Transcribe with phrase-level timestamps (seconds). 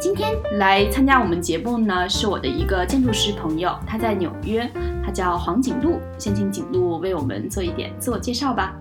[0.00, 4.68] 今天来参加我们节目呢，是我的一个建筑师朋友，他在纽约，
[5.04, 6.00] 他叫黄景路。
[6.18, 8.74] 先请景路为我们做一点自我介绍吧。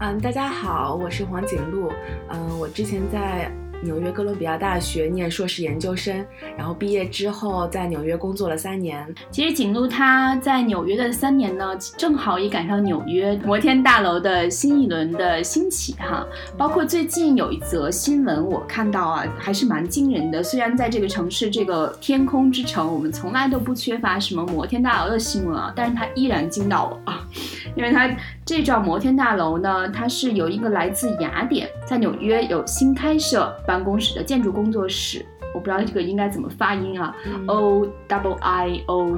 [0.00, 1.92] 嗯，大家好，我是黄景路。
[2.30, 3.50] 嗯，我之前在。
[3.84, 6.24] 纽约哥伦比亚大学念硕士研究生，
[6.56, 9.06] 然后毕业之后在纽约工作了三年。
[9.30, 16.26] 其实景路他在纽约的三年呢，正好也赶上纽约摩天大楼的新一轮的兴起哈。
[16.56, 20.42] 包括最近有一则新闻我看到啊，还是蛮惊人的。
[20.42, 27.26] 虽然在这个城市这个天空之城，我们从来都不缺乏什么摩天大楼的新闻啊，但是它依然惊到我啊，
[27.76, 28.08] 因为它
[28.46, 33.50] 这幢摩天大楼呢，它是由一个来自雅典，在纽约有新开设。
[33.66, 37.14] 办公室的建筑工作室，我不知道这个应该怎么发音啊
[37.46, 39.16] ，O double I O，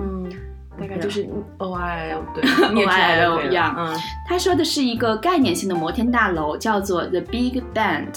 [0.78, 3.74] 大概就是 O I O，对， O I O 一样。
[3.76, 3.96] 嗯，
[4.28, 8.14] 他说的是一个概念性的摩天大楼，叫做 The Big Band，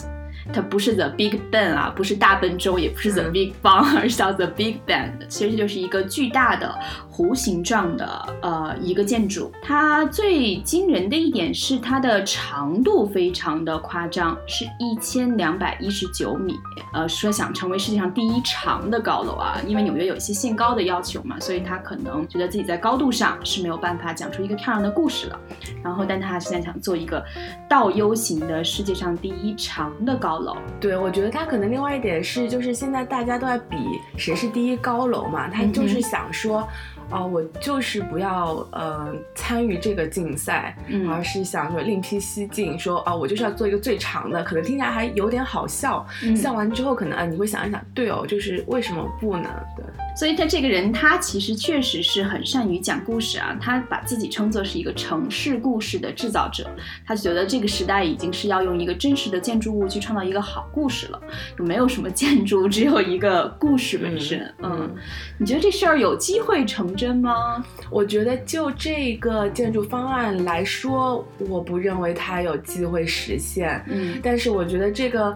[0.53, 6.73] 它不是 The Big Ben 啊，不是大笨钟，也不是 The Big Bang， 而是叫 The Big Band，其实就是一个巨大的。
[7.19, 8.07] 弧形状的
[8.41, 16.55] 呃一个建筑，它最惊人的一点是它的长度非常的夸张，是一千两百一十九米，
[16.93, 25.37] 呃，说想成为世界上第一长的高楼啊，因为纽约有一些限高的要求嘛，所以他可能觉得自己在高度上是没有办法讲出一个漂亮的故事了，
[25.83, 27.21] 然后但他现在想做一个
[27.69, 30.57] 倒 U 型的世界上第一长的高楼。
[30.79, 33.77] 对，我觉得他可能另外一点是，就是现在大家都在比
[34.17, 36.67] 谁是第一高楼嘛，他就是想说。
[37.11, 40.77] 哦，我就是不要呃参与这个竞赛，
[41.09, 46.05] 而是想说另辟蹊径，说啊，我就是要做一个最长的，可能听起来还有点好笑。
[46.35, 49.49] 笑完之后，可能啊，你会想一想，对哦，就是为什么不呢？
[49.75, 49.83] 对。
[50.19, 53.57] 所以他这个人，他其实确实是很善于讲故事啊。
[53.61, 56.69] 他把自己称作是一个城市故事的制造者。
[57.05, 61.21] 他觉得这个时代已经是要用一个真实的建筑物去创造一个好故事了，
[61.57, 64.53] 就没有什么建筑，只有一个故事本身。
[64.61, 64.93] 嗯，
[65.37, 67.63] 你觉得这事儿有机会成真吗？
[67.89, 73.81] 我觉得就这个建筑方案来说，我不认为它有机会实现。
[73.87, 75.33] 嗯，但是我觉得这个，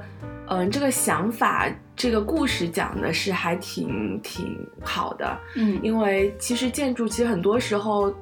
[0.58, 1.70] 嗯，这个想法。
[1.96, 8.14] 这个故事讲的是还挺挺好的，嗯，因为其实建筑其实很多时候。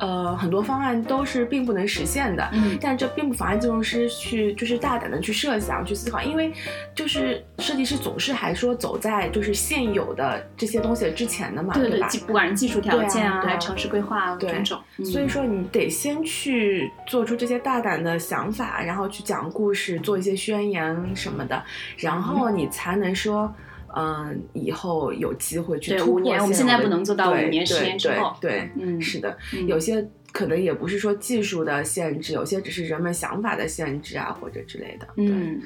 [0.00, 6.52] 呃，很多方案都是并不能实现的，嗯，但这并不妨碍建筑师去就是大胆的去设想、去思考，因为
[6.94, 12.08] 就是设计师总是还说走在就是现有的这些东西之前的嘛，对吧？
[12.26, 21.62] 不管是技术条件啊，还是城市规划啊，种种，所以说你得先去做出这些大胆的想法，然后去讲故事、做一些宣言什么的，
[21.96, 23.52] 然后你才能说。
[23.56, 23.64] 嗯，
[24.52, 26.14] 以后有机会去突破。
[26.14, 28.34] 五年，我们现在不能做到五年、十年之后。
[28.40, 29.36] 对，嗯，是的，
[29.66, 35.08] 有些可能也不是说技术的限制，有些只是人们想法的限制啊，或者之类的。
[35.16, 35.60] 嗯。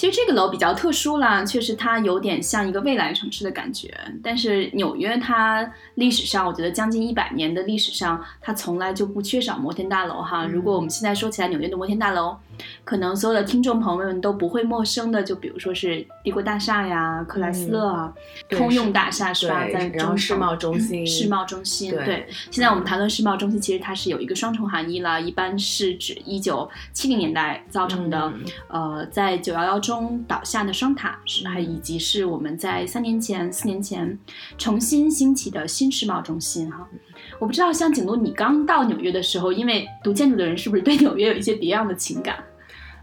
[0.00, 3.94] 其实这个楼比较特殊啦，确实它有点像一个未来城市的感觉。
[4.22, 10.46] 但是纽约它历史上，我觉得将近一百年的历史上，它从来就不缺少摩天大楼哈。
[10.46, 12.34] 如果我们现在说起来纽约的摩天大楼，
[12.82, 18.10] 可能所有的听众朋友们都不会陌生的，就比如说是帝国大厦呀、克莱斯勒啊、
[18.48, 19.66] 通用大厦是吧？
[19.70, 22.26] 在然后世贸中心，世贸中心对。
[22.50, 28.32] 现在我们谈论世贸中心，其实它是有一个双重含义了，一般是指一九七零年代造成的，
[28.68, 29.89] 呃，在九幺幺中。
[29.90, 34.16] 中倒下的双塔是还以及是我们在三年前、四年前
[34.56, 36.86] 重新兴起的新世贸中心哈，
[37.40, 42.36] 我不知道像景路你刚到纽约的时候，因为读建筑的人是不是对纽约有一些别样的情感？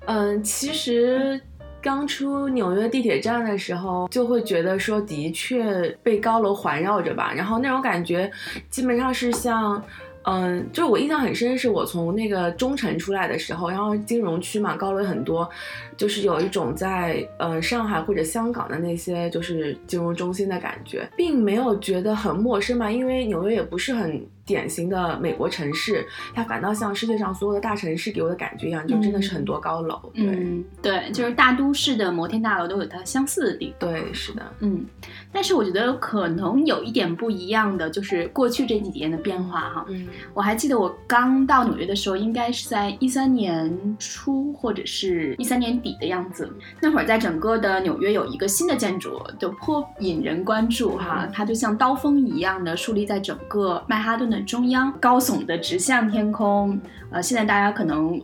[0.06, 1.40] 嗯，其实
[1.82, 8.32] 刚出纽约地铁站的时候，就会觉得说的确被高楼环绕着吧，然后那种感觉
[8.70, 9.84] 基本上是像。
[10.30, 15.50] 嗯，就是我印象很深，是我从那个中城出来的时候，然后金融区嘛，高楼很多，
[15.96, 24.22] 就是有一种在呃上海或者香港的那些就是金融中心的感觉，并没有觉得很陌生嘛，因为纽约也不是很。
[24.48, 30.02] 典型的美国城市，它反倒像世界上所有的大城市给我的感觉一样，就真的是很多高楼。
[30.16, 33.92] 对对，就是大都市的摩天大楼都有它相似的地方。
[33.92, 34.86] 对，是的，嗯。
[35.34, 39.86] 但是我觉得可能有一点不一样的，就是过去这几年的变化哈。
[39.90, 40.08] 嗯。
[40.34, 46.50] 我还记得我刚到纽约的时候，应该是在一三年初或者是一三年底的样子。
[46.80, 51.28] 那会儿在整个的纽约有一个新的建筑，就颇引人关注哈。
[51.34, 54.37] 它就像刀锋一样的竖立在整个曼哈顿的。
[54.38, 56.80] 的中央，高耸的直向天空。
[57.12, 58.22] 呃，现在大家可能。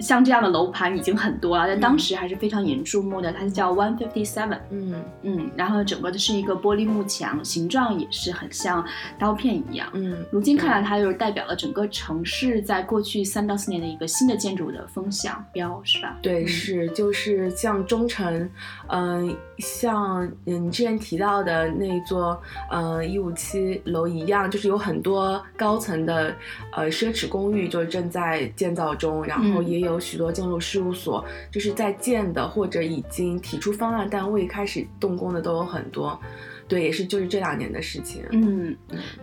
[0.00, 3.30] 像这样的楼盘已经很多了，但当时还是非常引人注目的。
[3.34, 8.82] 它叫 One Fifty Seven，嗯嗯，然后整个的是一个玻璃幕墙，形状也是很像
[9.18, 9.86] 刀片一样。
[9.92, 16.16] 嗯，如今看来，它就是代表了整个城市在过去三到四年的一个新的建筑的风向标，是吧？
[16.22, 18.48] 对，是就是像中城，
[18.86, 22.40] 嗯，像嗯你之前提到的那座，
[22.70, 26.34] 呃，一五七楼一样，就是有很多高层的
[26.72, 29.90] 呃奢侈公寓，就是正在建造中，然后也有。
[29.90, 36.16] 有许多建筑事务所，就是在建的或者已经提出方案但未开始动工的都有很多。
[36.68, 38.22] 对，也是就是这两年的事情。
[38.30, 38.76] 嗯，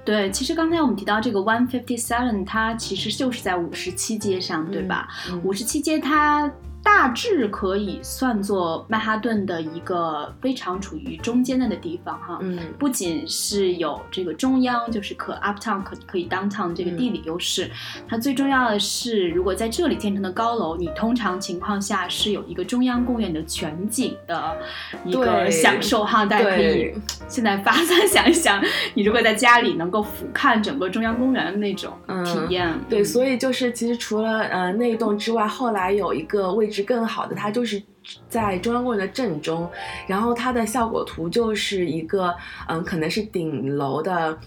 [0.03, 0.29] 对。
[0.29, 5.07] 其实刚才我们提到这个 One Fifty Seven，它其实就是在五十七街上，对吧？
[5.41, 6.51] 五十七街它。
[6.87, 17.69] 大致可以算作曼哈顿的一个非常处于中间的的地方哈，嗯，不仅是有这个中央，就是可 uptown 可可以 downtown 这个地理优势，
[18.07, 24.57] 它最重要的是，如果在这里建成的高楼，你通常情况下是有一个中央公园的全景的
[25.03, 26.93] 一个享受哈，大家可以
[27.27, 28.63] 现在发散想一想，
[28.93, 31.91] 你如果在家里能够俯瞰整个中央公园的那种
[32.23, 36.76] 体验，对，所以就是其实除了呃那一栋之外，后来有一个位置。
[36.77, 37.81] 是更好的，它就是
[38.29, 39.69] 在中央公园的正中，
[40.07, 42.35] 然后它的效果图就是一个，
[42.67, 44.37] 嗯，可能是顶楼的。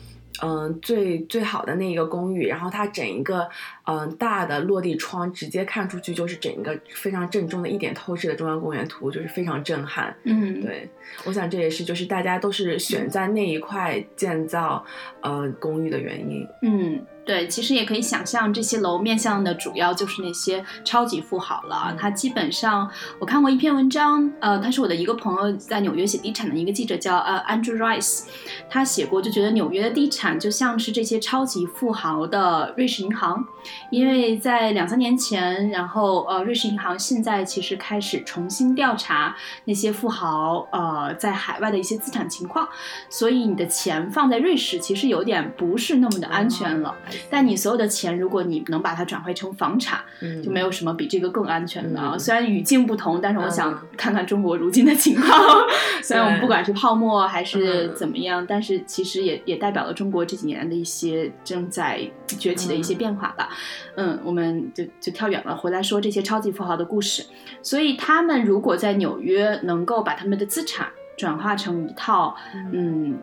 [0.43, 3.47] 嗯，最最好的那一个公寓，然后它整一个
[3.85, 10.17] 嗯大的落地窗，直接看出去就是整一个非常正宗的一点透视的中央公园图，就是非常震撼。
[10.23, 10.89] 嗯，对，
[11.27, 14.83] 我想这也是就是大家都是选在那一块建造
[15.21, 16.47] 呃公寓的原因。
[16.63, 21.95] 嗯，对，其实也可以想象这些楼面向的主要就是那些超级富豪了。
[21.97, 22.91] 他基本上
[23.21, 28.25] 我看过一篇文章，呃，他是我的一个朋友在纽约写地产的一个记者，叫呃 Andrew Rice，
[28.69, 30.41] 他写过就觉得纽约的地产。
[30.41, 33.45] 就像是这些超级富豪的瑞士银行，
[33.93, 39.37] 因为在两三年前，然后呃，瑞士银行现在其实开始重新调查
[39.67, 42.69] 那些富豪呃在海外的一些资产情况，
[43.09, 46.93] 所以你的钱放在瑞士其实有点不是那么的安全了。
[47.29, 50.01] 但你所有的钱，如果你能把它转换成房产，
[50.45, 52.19] 就没有什么比这个更安全的。
[52.19, 55.29] 虽然语境不同，但是我想看看中国如今的情况。
[56.03, 60.11] 虽然我们不管是泡沫还是怎么样，但是其实也也代表了中。
[60.11, 63.49] 中国这几年的一些正在崛起的一些变化吧，
[63.95, 67.25] 嗯，我们就就跳远了，回来说这些超级富豪的故事。
[67.63, 72.35] 所以他们如果在纽约能够把他们的资产转化成一套，
[72.73, 73.19] 嗯，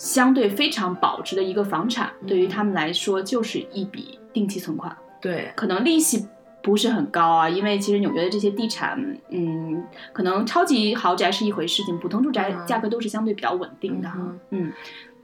[0.00, 4.96] 相对非常保值的一个房产，对于他们来说就是一笔定期存款。
[5.20, 6.26] 对，可能利息
[6.62, 8.98] 不是很高啊，因为其实纽约的这些地产，
[9.28, 14.10] 嗯，可能超级豪宅是一回事情，普通住宅价格都是相对比较稳定的，
[14.48, 14.72] 嗯。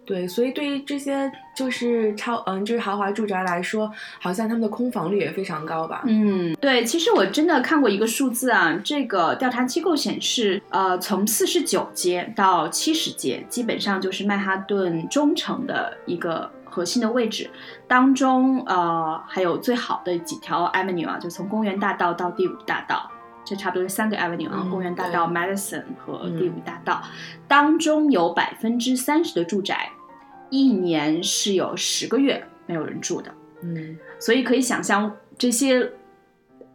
[0.07, 6.05] 对，所以对于这些就是超嗯，就是豪华住宅来说，好像他们的空房率也非常高吧？
[6.07, 17.51] 嗯，对，其实我真的看过一个数字啊，这个调查机构显示，呃，从四十九街到七十街，基本上就是曼哈顿中城的一个核心的位置，
[17.89, 23.11] 当中呃还有最好的几条 avenue 啊，就从公园大道到第五大道，
[23.45, 27.03] 这差不多是三个 avenue 啊，公园大道、Madison 和第五大道，
[27.49, 29.91] 当中有百分之三十的住宅。
[30.51, 33.31] 一年是有十个月没有人住的，
[33.63, 35.93] 嗯，所以可以想象这些，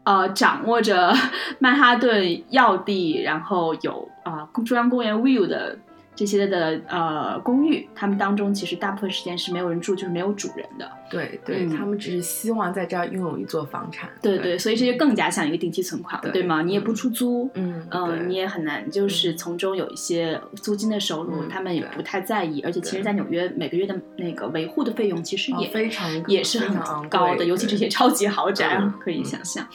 [0.04, 1.14] 呃，掌握着
[1.60, 5.78] 曼哈顿要地，然后有啊中央公园 view 的。
[6.14, 10.92] 这些的呃公寓，他们当中其实大部分时间是没有人住，就是没有主人的。
[11.12, 14.10] 对对，他们只是希望在这儿拥有一座房产。
[14.22, 16.62] 对对，所以这就更加像一个定期存款了，对吗？
[16.62, 22.62] 你也不出租，嗯嗯，你也很难就是从中有一些租金的收入，他们也不太在意。
[22.62, 29.68] 而且其实，在纽约每个月的那个维护的费用其实也非常也是很高的，尤其这些超级豪宅，可以想象。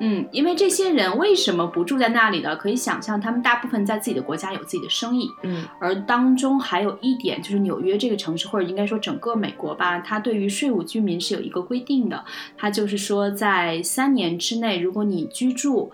[0.00, 2.54] 嗯，因为这些人为什么不住在那里呢？
[2.54, 12.24] 可以想象，他们大部分在自己的国家有自己的生意，嗯，而当中还有一点就是纽约这个城市，或者应该说整个美国吧，它对于税务居民是有一个规定的，
[12.56, 15.92] 它就是说在三年之内，如果你居住，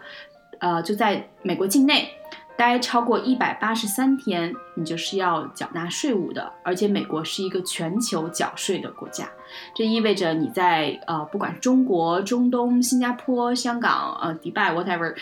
[0.59, 2.09] 呃，就在美国境内。
[2.57, 6.53] 待超过一百八十三天，你就是要缴纳税务的。
[6.62, 9.29] 而且美国是一个全球缴税的国家，
[9.75, 15.12] 这意味着你在呃，不管中国、中东、新加坡、香港、呃，迪拜，whatever，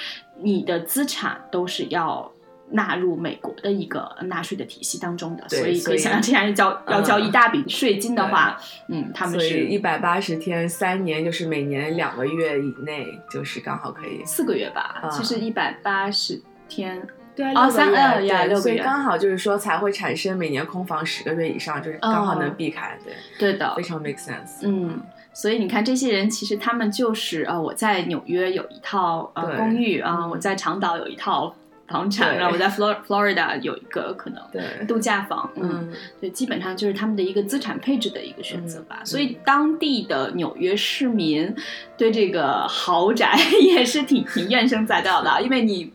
[0.43, 2.31] 你的资产都是要
[2.73, 5.49] 纳入美国的一个纳税的体系当中的。
[5.49, 15.09] 所以可以想象，这样交要交一大笔税金的话，嗯，他们是一百八十天，三年就是每年两个月以内，就是刚好可以四个月吧。
[15.11, 17.01] 其实一百八十天。
[17.35, 24.61] 对啊，哦六个月三呃呀对所以六个月刚好就是说才会产生每年空房十个月以上，就是刚好哦能避开，对，对的非，常 make sense。
[24.65, 25.01] 嗯，
[25.33, 31.55] 所以你看，这些人其实他们就是呃，我在纽约有一套呃公寓啊、嗯我在长岛有一套
[31.93, 39.01] 房产，然后我在 Flor Florida 有一个可能对，度假房，嗯，嗯，对，基本上就是他们的一个资产配置的一个选择吧。
[39.01, 39.07] 嗯。
[39.07, 41.55] 所以当地的纽约市民
[42.03, 45.89] 对这个豪宅 也是挺挺怨声载道的，因为你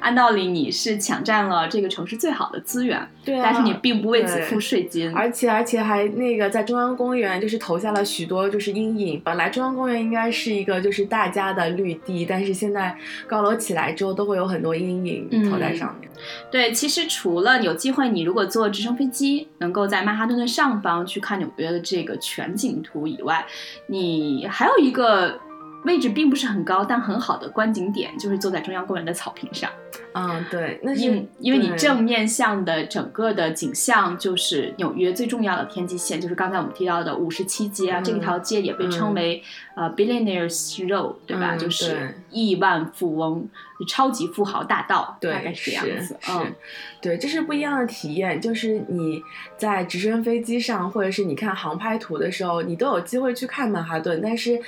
[0.00, 3.42] 按道理你是抢占了这个城市最好的资源，对啊。
[3.44, 5.14] 但是你并不为此付税金。
[5.14, 9.22] 而且而且还那个在中央公园就是投下了许多就是阴影。
[9.24, 12.96] 本来中央公园应该是一个就是大家的绿地，但是现在
[13.28, 16.10] 高楼起来之后都会有很多阴影嗯投在上面。
[16.50, 23.46] 对，其实除了有机会，你如果坐直升飞机能够在曼哈顿的上方去看纽约的这个全景图以外，
[23.86, 25.38] 你还有一个
[25.84, 29.70] 位置并不是很高但很好的观景点，就是坐在中央公园的草坪上。
[30.14, 39.42] 嗯，对，那是因因为你正面向的整个的景象就是纽约最重要的天际线，就是刚才我们提到的五十七街啊，嗯这条街也被称为、
[39.74, 41.54] 呃 Billionaires Road，对吧？
[41.56, 43.48] 嗯就是亿万富翁、
[43.88, 46.16] 超级富豪大道，对，大概是这样子。
[46.28, 46.54] 嗯，
[47.00, 48.38] 对，这是不一样的体验。
[48.38, 49.22] 就是你
[49.56, 54.60] 在直升飞机上，或者是你看航拍图的时候，你都有机会去看曼哈顿，但是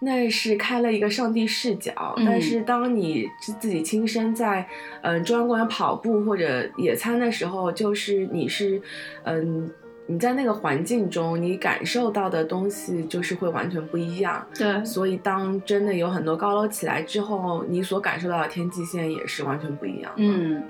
[0.00, 2.14] 那是开了一个上帝视角。
[2.16, 4.60] 嗯但是当你自自己亲身在
[5.02, 8.80] 嗯、呃中央公园跑步或者野餐的时候，就是你是
[9.24, 9.70] 嗯。
[10.10, 14.42] 你在那个环境中，你感受到的东西就是会完全不一样。
[14.54, 20.22] 对，所以，当真的有很多高楼起来之后，你所感受到的天际线也是完全不一样的。
[20.22, 20.62] 嗯，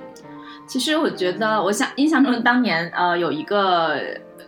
[0.66, 3.90] 其实我觉得，我想印象中当年呃有一个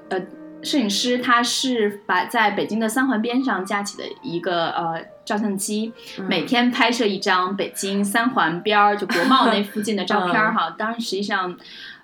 [0.08, 0.20] 呃
[0.62, 10.74] 摄影师，他是把在北京的三环边上架起的一个呃照相机，嗯每天拍摄一张北京三环边儿就国贸那附近的照片儿 哈。
[10.78, 11.56] 当然，实际上。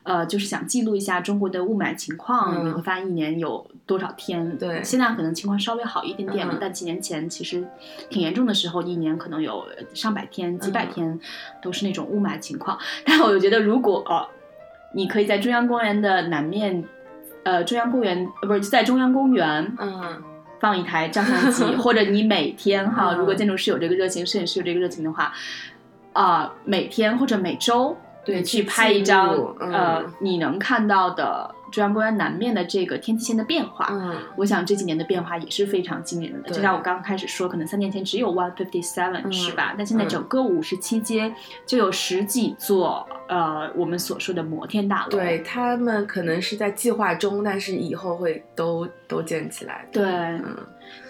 [0.09, 4.57] 呃，就是想记录一下中国的雾霾情况，嗯你会发现一年有多少天。
[4.57, 7.67] 对现在可能情况稍微好一点点了，嗯但几年前其实
[8.09, 11.21] 挺严重的时候，一年可能有上百天、几百嗯天
[11.61, 12.79] 都是那种雾霾情况。
[13.05, 14.25] 但我就觉得，如果、呃、
[14.95, 16.85] 你可以在中央公园的南面，
[17.47, 20.23] 呃，中央公园呃不是在中央公园嗯。
[20.59, 23.19] 放一台照相机， 或者你每天哈，嗯。
[23.19, 25.31] 如果建筑师有这个热情，摄影师有这个热情的话，
[26.15, 29.73] 啊、每天或者每周对去拍一张嗯。
[29.73, 33.89] 呃你能看到的中央公园南面的这个天际线的变化。
[33.91, 39.75] 嗯，我想这几年的变化也是非常惊人的，就像我刚开始说，可能三年前只有 One Fifty Seven、嗯是吧？
[39.77, 41.33] 但现在整个五十七街
[41.67, 45.11] 就有十几座，呃，我们所说的摩天大楼。
[45.11, 49.87] 对他们可能是在计划中，但是以后会都都建起来。
[49.93, 50.57] 对，嗯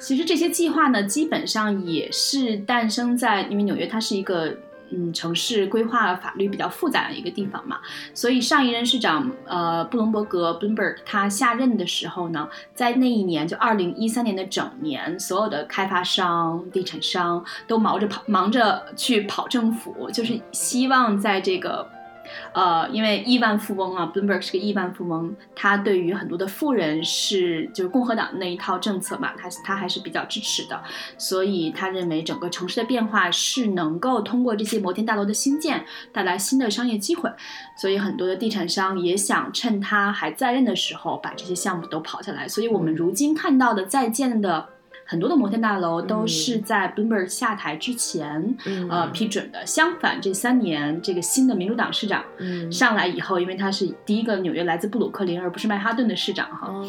[0.01, 4.57] 其实这些计划呢，基本上也是诞生在，因为纽约它是一个
[4.91, 7.79] 嗯城市规划法律比较复杂的一个地方嘛，
[8.15, 21.96] 所以上一任市长呃布隆伯格 （Bloomberg） 他下任的时候呢，在那一年就二零一三年的整年，所有的开发商、地产商都忙着跑，忙着去跑政府，就是希望在这个。
[22.53, 30.83] 呃，因为亿万富翁啊，Bloomberg 是个亿万富翁，他对于很多的富人是就是共和党那一套政策嘛，他他还是比较支持的，
[31.19, 37.31] 所以他认为整个城市的变化是能够通过这些摩天大楼的新建带来新的商业机会，
[37.77, 44.69] 所以很多的地产商也想趁他还在任的时候把这些项目都跑下来，所以我们如今看到的在建的。
[45.07, 48.89] 很多的摩天大楼都是在 Bloomberg 下台之前，嗯。
[48.91, 49.65] 呃批准的。
[49.65, 52.71] 相反，这三年这个新的民主党市长嗯。
[52.71, 56.85] 上来以后，因为他是第一个纽约来自布鲁克林而不是曼哈顿的市长哈，哦，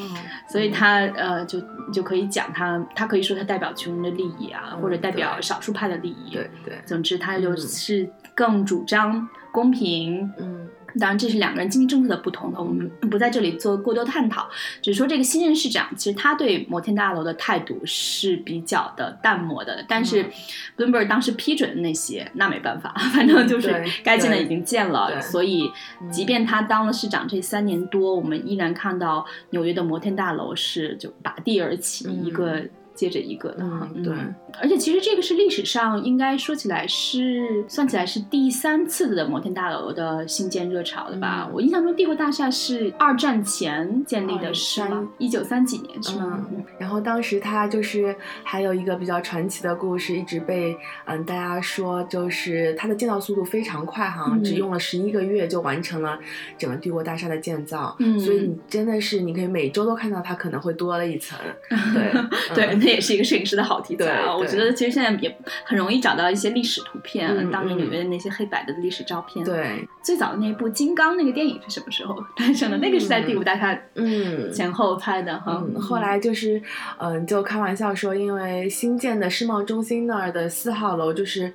[0.50, 1.62] 所以他呃就
[1.94, 6.32] 就可以讲他，他可以说他代表穷人的利益啊，嗯或者代表少数派的利益。
[6.34, 10.32] 对对，总之他就是更主张公平。
[10.40, 10.68] 嗯
[11.00, 14.50] 当然，这是两个人经济政策的不同的，我们不在这里做过多探讨。
[14.82, 19.84] 只是说，这个新任市长其实他对摩天大楼的态度是比较的淡漠的。
[19.88, 20.32] 但是嗯
[20.78, 25.20] ，Bloomberg 当时批准的那些，那没办法，反正就是该建的已经建了。
[25.22, 32.64] 所以，嗯即便他当了市长这三年多，我们依然看到纽约的摩天大楼是就拔地而起，嗯一个
[32.98, 33.90] 接着一个的哈。
[33.96, 34.14] 嗯对
[34.60, 41.46] 而且其实这个是历史上应该说起来是算起来是第三次的摩天大楼的新建热潮了吧？
[41.48, 45.08] 嗯我印象中帝国大厦是二战前建立的，哦是吗三？
[45.20, 46.46] 一九三几年是吗？
[46.52, 50.76] 嗯，然后当时它就是还有一个比较传奇的故事，一直被
[51.06, 56.18] 嗯大家说，就是它的建造速度非常快，好像嗯只用了十一个月就完成了
[56.58, 57.96] 整个帝国大厦的建造。
[58.00, 61.38] 嗯所以你真的是你可以每周都看到它可能会多了一层。
[61.70, 62.12] 对
[62.56, 64.36] 对，嗯那 也是一个摄影师的好题材啊。
[64.36, 72.78] 我觉得其实现在也很容易找到一些历史图片，嗯当年纽嗯约的那些黑白的历史照片。，对，最早的那部《金刚》那个电影是什么时候诞生的？
[72.78, 74.52] 那个是在第五大厦嗯。
[74.52, 75.62] 前后拍的哈。
[75.66, 76.62] 嗯，后来就是，
[77.00, 81.54] 嗯、就开玩笑说，因为新建的世贸中心那儿的四号楼就是，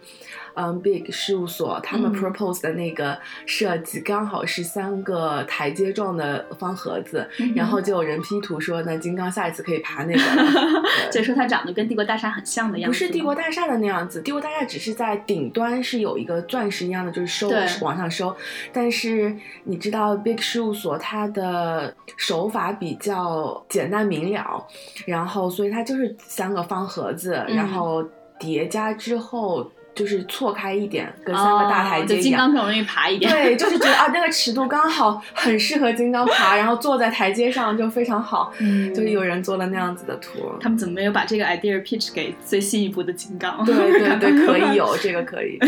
[0.55, 10.83] 嗯，Big 事务所他们嗯 propose 的那个设计刚好是三个台阶状的方盒子，嗯然后就有人 P 图说，那金刚下一次可以爬那个了。
[11.11, 13.05] 所以说它长得跟帝国大厦很像的样子不。
[13.07, 18.35] 是帝国大厦的那样子，帝国大厦只是在顶端是有一个钻石一样的，就是收往上收。
[18.73, 24.67] 但是你知道，Big 事务所它的手法比较简单明了，
[25.07, 28.05] 然后所以它就是三个方盒子，嗯然后
[28.39, 32.41] 叠加之后就是错开一点，跟三个大台哦就金阶一样。
[32.41, 33.31] 刚更容易爬一点。
[33.31, 38.53] 对，就是觉得啊，那个尺度刚好很适合金刚爬，然后坐在台阶上就非常好。
[38.61, 40.53] 嗯就是有人做了那样子的图。
[40.61, 43.65] 他们怎么没有把这个 idea pitch 给最新一部的金刚？
[43.65, 45.59] 对对 对，可以有这个可以。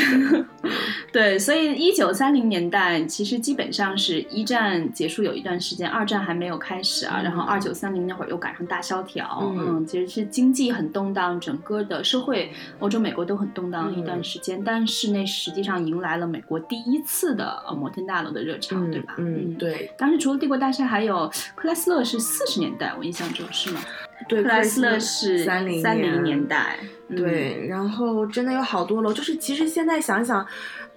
[1.12, 12.50] 对，所以一九三零年代其实基本上是一战结束有一段时间，二战还没有开始啊，嗯然后二九三零那会儿又赶上大萧条，嗯嗯，其实是经济很动荡，整个的社会，
[12.80, 19.14] 欧洲、美国都很动荡嗯一段时间，但是那实际上迎来了美国第一次的呃摩天大楼的热潮，嗯对吧？
[19.18, 19.54] 嗯，。
[19.54, 23.80] 对当时除了帝国大厦，还有克莱斯勒是四十年代，我印象中是吗？
[24.28, 26.78] 对，克莱斯勒是三零三零年代，
[27.09, 30.47] 嗯，对，然后真的有好多楼，就是其实现在想想，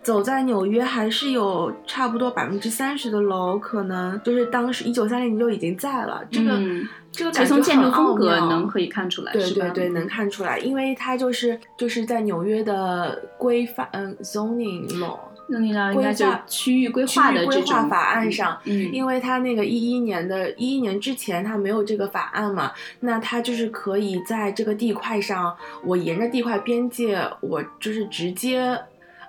[0.08, 6.24] 走在纽约还是有差不多百分之三十的楼，可能就是当时一九三零年就已经在了。
[6.32, 15.20] 这个、嗯这个感觉从建筑风格能可以看出来，对对对，嗯能看出来，因为它就是就是在纽约的规范，嗯，zoning law。
[15.50, 15.90] 那你呢？
[15.90, 22.72] 应规该就是划区域规划的规划法案上，嗯，因为它那个一一年的一一年之前，它没有这个法案嘛，
[23.02, 28.80] 那它就是可以在这个地块上，我沿着地块边界，我就是直接。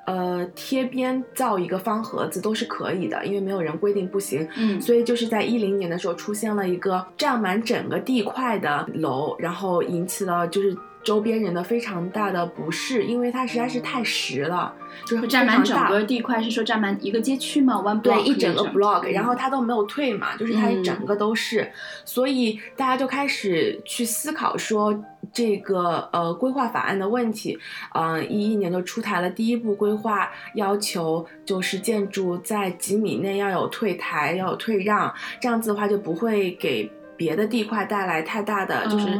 [0.08, 4.48] 呃，贴边造一个方盒子都是可以的，因为没有人规定不行。
[4.56, 10.74] 嗯所以就是在一零年的时候出现了一个占满整个地块的楼，然后引起了就是
[11.08, 14.70] 周边人的非常大的不适，因为它实在是太实了，
[15.06, 21.72] 就是占满整个地块，是说占满一个街区嘛？One block 对，一整个 block，、嗯然后它都没有退嘛，就是它嗯一整个都是，
[22.04, 25.02] 所以大家就开始去思考说
[25.32, 27.58] 这个呃规划法案的问题。
[27.94, 39.18] 嗯、一一年就出台了第一步规划，要求就是建筑在几米内要有退台，要有退让，这样子的话就不会给别的地块带来太大的就是。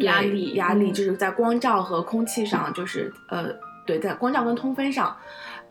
[0.00, 3.48] 压力压力嗯就是在光照和空气上，就是呃，
[3.86, 5.16] 对，在光照跟通风上，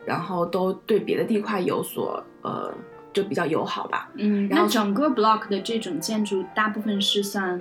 [0.04, 2.72] 然后都对别的地块有所呃，
[3.12, 4.08] 就比较友好吧。
[4.14, 7.60] 嗯，然后那整个 block 的这种建筑大部分是算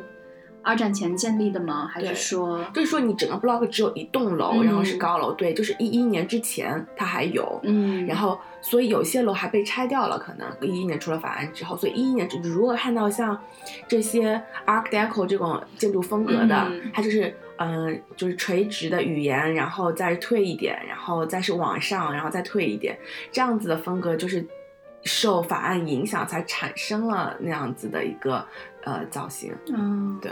[0.70, 1.90] 二战前建立的吗？
[1.92, 13.36] 还是说，就是说，你整个 block 只有一栋楼，嗯然后是高楼，对，就是一一年之前它还有，嗯，然后所以有些楼还被拆掉了，可能一一年出了法案之后，所以一一年只如果看到像
[13.88, 22.96] 这些 Art Deco 这种建筑风格的，嗯它就是嗯、呃就是垂直的语言，然后再退一点，然后再是往上，然后再退一点，
[23.32, 24.46] 这样子的风格就是
[25.04, 28.46] 受法案影响才产生了那样子的一个
[28.84, 30.32] 呃造型，嗯，对。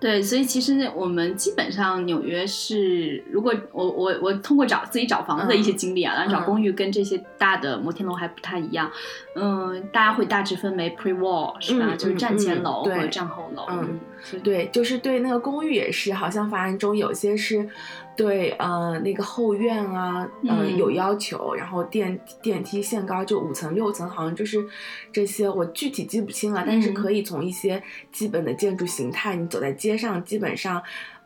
[0.00, 8.90] 对，所以其实我们基本上纽约是，如果我我我通过找自己找房子的一些经历啊，当然找嗯公寓跟这些大的摩天楼还不太一样，
[9.36, 11.86] 嗯，大家会大致分为 pre wall 是吧？
[11.90, 11.98] 嗯？
[11.98, 14.00] 就是战前嗯楼和战后楼，嗯，
[14.42, 17.68] 对，就是对那个公寓也是，好像法案中有些是
[18.16, 24.58] 对呃那个后院啊，呃、嗯有要求，然后电电梯限高就五层六层，好像就是
[25.12, 30.82] 这些我具体记不清了，但是嗯可以从一些基本的建筑形态，你走在街上，基本上。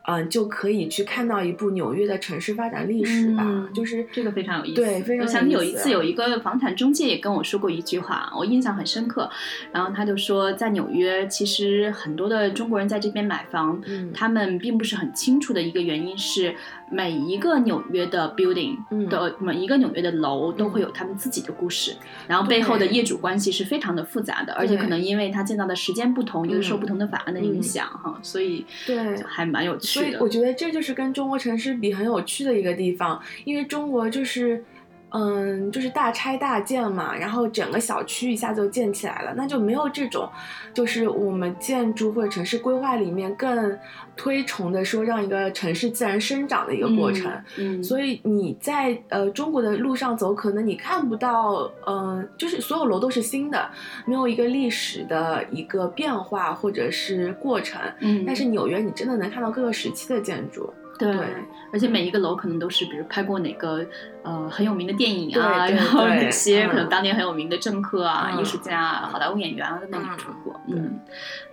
[0.09, 4.75] 嗯、就可以去看到一部纽约的城市发展历史吧，嗯就是这个非常有意思。
[4.75, 9.29] 对，非常我想起有一次有一个房产中介也跟我说过一句话，我印象很深刻。
[9.73, 16.55] 然后他就说，在纽约，其实很多的中国人在这边买房，嗯他们并不是很清楚的一个原因是，
[16.89, 19.07] 每一个纽约的 building 嗯。
[19.09, 21.95] 的、每一个纽约的楼都会有他们自己的故事，
[22.27, 29.17] 然后背后的业主关系是非常的复杂的，而且可能因为它建造的时间不同，又受不同的法案的影响，哈，所以对。
[29.25, 30.19] 还蛮有所以趣的。
[30.21, 34.63] 我觉得这就是跟中国城市比很有趣的一个地方，因为中国就是
[35.11, 40.29] 嗯，就是大拆大建嘛，然后整个小区一下就建起来了，那就没有这种，
[40.73, 43.77] 就是我们建筑或者城市规划里面更
[44.17, 47.31] 推崇的说让一个城市自然生长的一个过程。
[47.57, 53.69] 嗯，所以你在呃中国的路上走，可能你看不到，嗯，就是所有楼都是新的，
[54.05, 57.79] 没有一个历史的一个变化或者是过程。
[58.01, 60.69] 嗯，但是纽约你真的能看到各个时期的建筑。
[60.99, 61.27] 对，对
[61.71, 63.85] 而且每一个楼可能都是，比如拍过哪个
[64.27, 68.41] 呃很有名的电影啊，然后对哪些嗯可能当年很有名的政客啊、嗯。
[68.41, 70.59] 艺术家啊、好莱坞演员啊在那里出过。
[70.67, 70.99] 嗯嗯，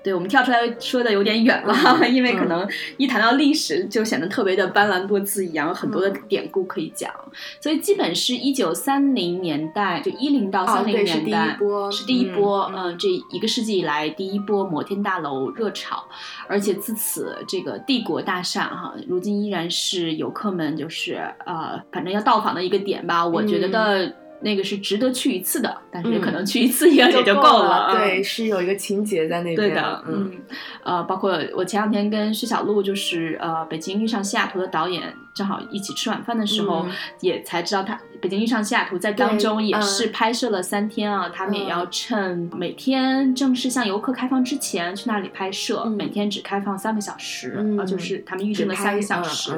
[0.04, 7.10] 对，我们跳出来说的有点远了，嗯 因为可能一谈到历史就显得特别的斑斓多姿一样，有很多的嗯典故可以讲。
[7.58, 11.56] 所以基本是一九三零年代，就一零到哦三零对是第一年代。
[11.58, 16.04] 波是第一波，嗯嗯、这一个世纪以来第一波摩天大楼热潮，
[16.46, 21.14] 而且自此这个帝国大厦哈，如今依然是游客们就是
[21.46, 23.26] 呃，反正要到访的一个点吧。
[23.26, 27.88] 我觉得那个是值得去一次的，但是可能去一次也、也就够够了。
[27.90, 29.56] 嗯对，是有一个情节在那边。
[29.56, 30.42] 对的，嗯，嗯，
[30.82, 36.92] 呃，包括我前两天跟徐小璐，就是呃，北京遇上西雅图的导演，正好一起吃晚饭的时候，嗯。
[37.20, 45.92] 也才知道他北京遇上西雅图在当中也是拍摄了三天啊，他们也要趁每天正式向游客开放之前去那里拍摄，嗯。
[45.92, 49.52] 每天只开放三个小时，嗯啊，就是他们预定了三个小时，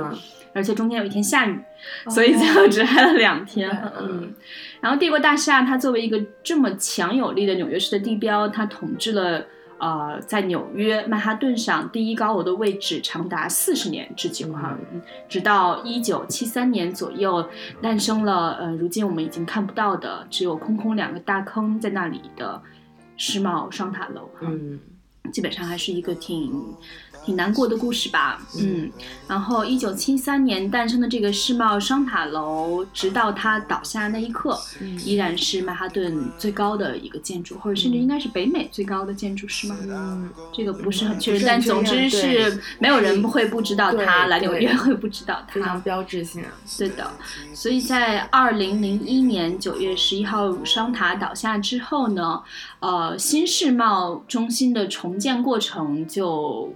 [0.57, 1.57] 而且中间有一天下雨，
[2.07, 3.71] 哦所以最后只拍了两天。
[3.71, 4.35] 嗯嗯，
[4.81, 9.45] 然后帝国大厦它作为一个这么强有力的纽约市的地标，它统治了。
[9.79, 17.47] 呃，在纽约曼哈顿上第一高楼的位置长达四十年之久哈，嗯直到一九七三年左右
[17.83, 22.59] 诞生了呃，如今我们已经看不到的，只有空空两个大坑在那里的
[23.19, 24.47] 世贸双塔楼哈。
[24.49, 24.81] 嗯
[25.31, 26.75] 基本上还是一个挺
[27.27, 28.41] 挺难过的故事吧。
[28.59, 28.91] 嗯，
[29.27, 39.77] 然后一九七三年诞生的这个世贸双塔楼，直到它倒下那一刻，嗯依然是曼哈顿最高的一个建筑，或者甚至应该是北美最高的建筑，是吗？
[39.83, 45.81] 嗯，这个不是很确认，但总之是没有人会不知道它，来纽约会不知道它非常。
[45.83, 46.45] 标志性。
[46.79, 47.11] 对的，
[47.55, 52.43] 所以在二零零一年九月十一号双塔倒下之后呢，
[52.81, 56.75] 呃，新世贸中心的重建过程就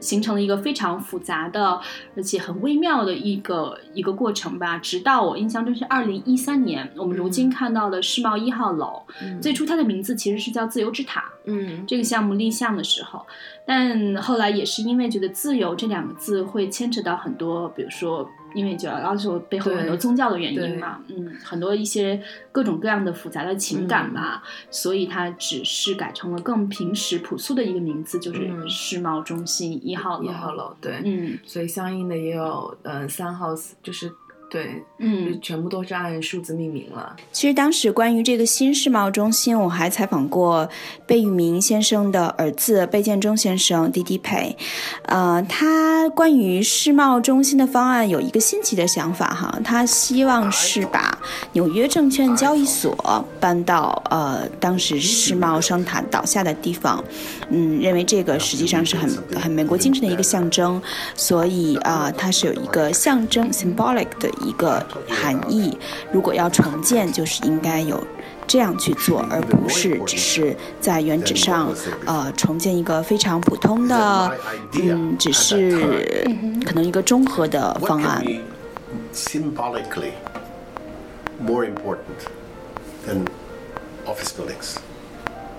[0.00, 1.80] 形成了一个非常复杂的，
[2.16, 4.78] 而且很微妙的一个一个过程吧。
[4.78, 11.24] 直到我印象中是二零一三年，我们如今看到的世贸一号楼，嗯最初它的名字其实是叫自由之塔。
[11.44, 13.24] 嗯这个项目立项的时候，
[13.64, 28.68] 但后来也是因为觉得“自由”这两个字会牵扯到很多，比如说因为九幺幺的时候背后有很多宗教的原因嘛，嗯，很多一些各种各样的复杂的情感吧，所以它只是改成了更平时朴素的一个名字，就是嗯。
[28.68, 30.24] 世贸中心一号楼。
[30.24, 31.38] 一号楼对，嗯。
[31.44, 34.10] 所以相应的也有呃三号，就是
[34.48, 37.16] 对，嗯，全部都是按数字命名了。
[37.32, 40.68] 其实当时关于这个新世贸中心，我还采访过
[41.04, 44.56] 贝聿铭先生的儿子贝建中先生滴滴培，
[45.06, 51.18] 呃，他关于世贸中心的方案有一个新奇的想法哈，他希望是把
[51.52, 57.02] 纽约证券交易所搬到呃当时世贸商塔倒下的地方，
[57.50, 60.80] 嗯，认为这个实际上是很很美国精神的一个象征，
[61.16, 65.76] 所以啊、呃它是有一个象征 symbolic 的一个含义。
[66.12, 68.02] 如果要重建，就是应该有
[68.46, 71.72] 这样去做，而不是只是在原址上
[72.04, 74.38] 呃重建一个非常普通的，
[74.74, 76.24] 嗯，只是
[76.64, 78.24] 可能一个综合的方案。
[79.12, 80.12] symbolically
[81.40, 82.28] more important
[83.06, 83.26] than
[84.06, 84.76] office buildings?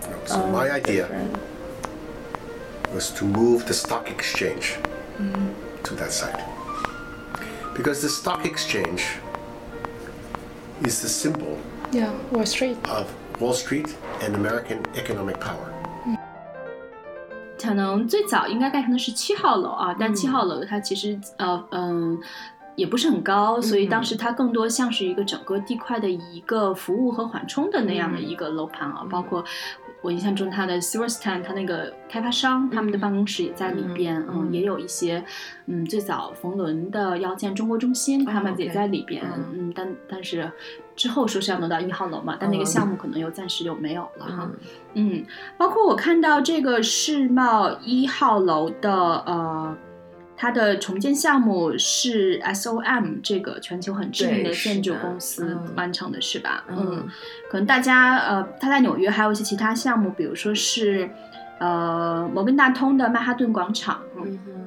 [0.04, 1.08] You know, so my idea
[2.94, 4.78] was to move the stock exchange
[5.84, 6.40] to that site.
[7.77, 9.03] Because the stock exchange
[10.85, 11.59] is the symbol
[11.93, 12.77] Yeah, Wall Street.
[12.89, 13.07] of
[13.41, 13.89] Wall Street
[14.21, 15.71] and American economic power.
[17.61, 22.21] 可能最早应该盖成的是七号楼啊，但七号楼它其实呃嗯。
[22.75, 29.45] 也不是很高，所以当时它更多像是一个整个地块的一个服务和缓冲的那样的一个楼盘啊，包括
[30.08, 35.22] 我印象中他的 Silverstone，他那个开发商他们的办公室也在里边，嗯嗯，也有一些
[35.66, 39.68] 嗯最早冯仑的要建中国中心，他们也在里边，嗯。
[39.68, 40.50] 嗯，但但是
[40.96, 42.66] 之后说是要挪到一号楼嘛，但那个嗯。
[42.66, 44.50] 项目可能又暂时就没有了哈。
[44.94, 45.18] 嗯。
[45.18, 45.26] 嗯，
[45.58, 48.94] 包括我看到这个世贸一号楼的
[49.26, 49.78] 呃，
[50.38, 56.64] 它的重建项目是 SOM 这个全球很知名的建筑公司嗯完成的，是吧？
[56.70, 57.10] 嗯
[57.50, 61.10] 可能大家呃，它在纽约还有一些其他项目，比如说是
[61.60, 64.00] 呃摩根大通的曼哈顿广场，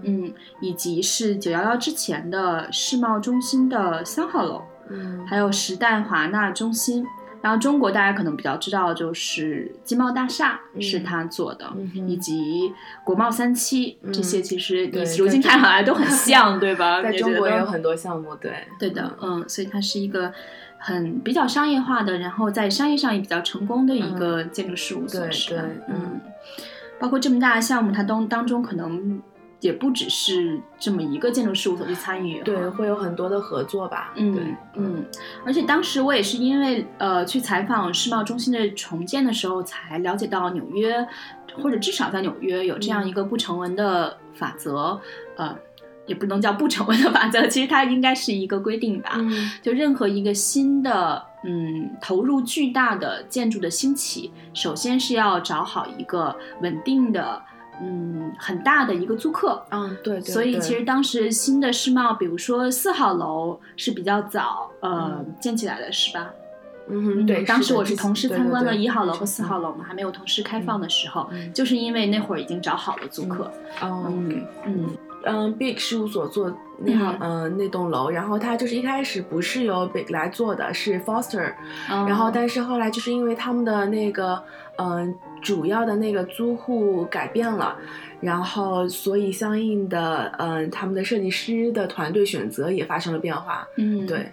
[0.03, 4.63] 嗯，以及是九幺幺之前的世贸中心的三号楼。
[4.93, 7.07] 嗯还有时代华纳中心。
[7.43, 12.73] 然后中国大家可能比较知道，就是金茂大厦嗯是他做的，嗯以及
[13.05, 17.03] 国贸三期、嗯这些，其实你对如今在看下来都很 像，对吧？
[17.03, 20.33] 在中国也有很多项目，对，对的，嗯，所以它是一个
[20.79, 25.71] 很比较商业化的，然后在商业上也比较成功的一个建筑事务所，对是吧对？
[25.89, 26.21] 嗯嗯，
[26.99, 29.21] 包括这么大的项目，它当当中可能
[29.61, 34.45] 也不只是这么一个建筑事务所去参与，对，会有很多的合作吧，嗯对，
[34.77, 35.05] 嗯，
[35.45, 41.07] 而且当时我也是因为呃去采访世贸中心的重建的时候，才了解到纽约，
[41.63, 44.99] 或者至少在纽约有这样一个不成文的法则，
[45.37, 45.55] 呃，
[46.07, 49.11] 也不能叫不成文的法则，其实它应该是一个规定吧。
[49.17, 57.43] 嗯就任何一个新的嗯投入巨大的建筑的兴起，首先是要找好一个稳定的
[57.81, 59.65] 嗯很大的一个租客。
[59.71, 66.31] 嗯，对，对所以其实当时新的世贸，比如说四号楼是比较早呃、嗯建起来的，是吧？
[66.89, 73.45] 嗯哼，对，当时我是同时参观了一号楼和嗯四号楼嘛，还没有同时开放的时候，嗯就是因为那会儿已经找好了租客。
[73.81, 74.45] 哦嗯。
[74.67, 74.87] 嗯
[75.23, 81.53] 嗯，Big 事务所做那号嗯、那栋楼，然后它就是一开始不是由 Big 来做的，是 Foster，、
[81.91, 84.43] 嗯，然后但是后来就是因为他们的那个
[84.77, 87.77] 嗯、主要的那个租户改变了，
[88.21, 94.07] 然后所以相应的嗯、他们的设计师的团队选择也发生了变化，嗯。
[94.07, 94.33] 对，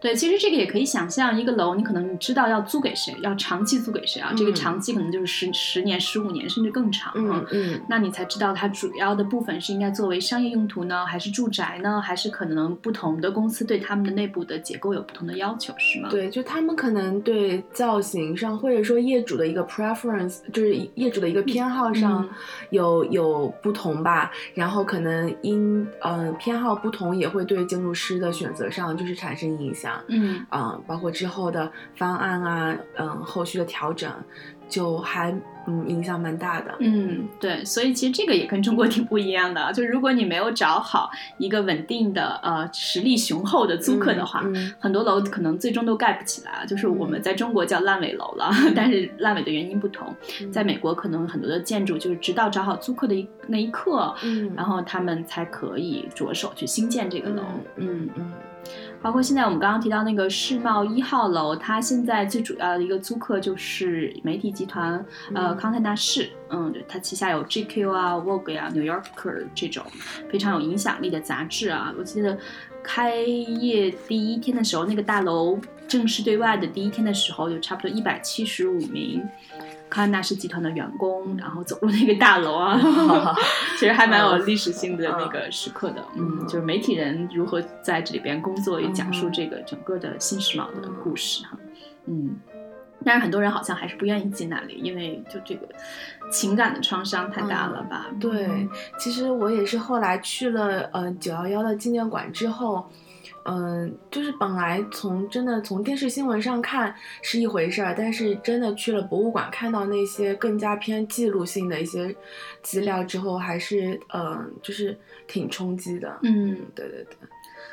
[0.00, 4.32] 对，其实这个也可以想象，一个楼你可能你知道要租给谁，要长期租给谁啊？
[4.36, 7.44] 这个嗯长期可能就是十十年、十五年甚至更长啊。
[7.50, 22.30] 嗯嗯那你才知道它主要的部分是应该作为商业用途呢，还是住宅呢，还是可能不同的公司对他们的内部的结构有不同的要求，是吗？，对，就他们可能对造型上，或者说业主的一个 preference，就是业主的一个偏好上嗯
[22.70, 24.30] 有、有不同吧。
[24.54, 30.02] 然后可能因呃偏好不同，也会对建筑师的选择上就是产生影响。
[30.08, 34.10] 嗯嗯、包括之后的方案啊，嗯、后续的调整，
[34.68, 35.30] 就还
[35.66, 36.74] 嗯影响蛮大的。
[36.80, 50.14] 嗯，对，所以其实这个也跟中国挺不一样的啊，就如果你没有找好一个稳定的呃实力雄厚的租客的话，嗯嗯很多楼可能最终都盖不起来，就是我们在中国叫烂尾楼了，但是烂尾的原因不同。
[50.40, 57.42] 嗯在美国，可能很多的建筑就是直到找好租客的一那一刻，嗯，然后他们才可以着手去新建这个楼。
[57.76, 58.32] 嗯嗯
[59.00, 64.94] 包括现在我们刚刚提到那个世贸一号楼，它现在最主要的一个租客就是媒体集团，
[65.34, 69.84] 呃，嗯康泰纳仕，嗯，它旗下有 GQ 啊、Vogue 呀、New Yorker 这种
[70.30, 71.94] 非常有影响力的杂志啊。
[71.96, 72.36] 我记得
[72.82, 79.26] 开业第一天的时候，那个大楼正式对外的第一天的时候，有差不多一百七十五名。
[79.88, 82.78] 康泰纳仕集团的员工，然后走入那个大楼啊
[83.78, 86.04] 其实还蛮有历史性的那个时刻的。
[86.16, 91.58] 嗯，就是媒体人如何在这里边工作，也讲述这个整个的新时髦的故事哈。
[92.06, 92.36] 嗯，
[93.04, 95.68] 但是很多人好像还是不愿意进那里，因为就这个
[96.30, 98.06] 情感的创伤太大了吧？
[98.20, 102.90] 对，其实我也是后来去了呃九幺幺的纪念馆之后，
[103.44, 112.14] 嗯、就是本来从真的从电视新闻上看是一回事儿，但是真的去了博物馆看到那些更加偏记录性的一些
[112.62, 114.96] 资料之后，还是嗯、呃就是
[115.26, 116.18] 挺冲击的。
[116.22, 117.16] 嗯，对对对，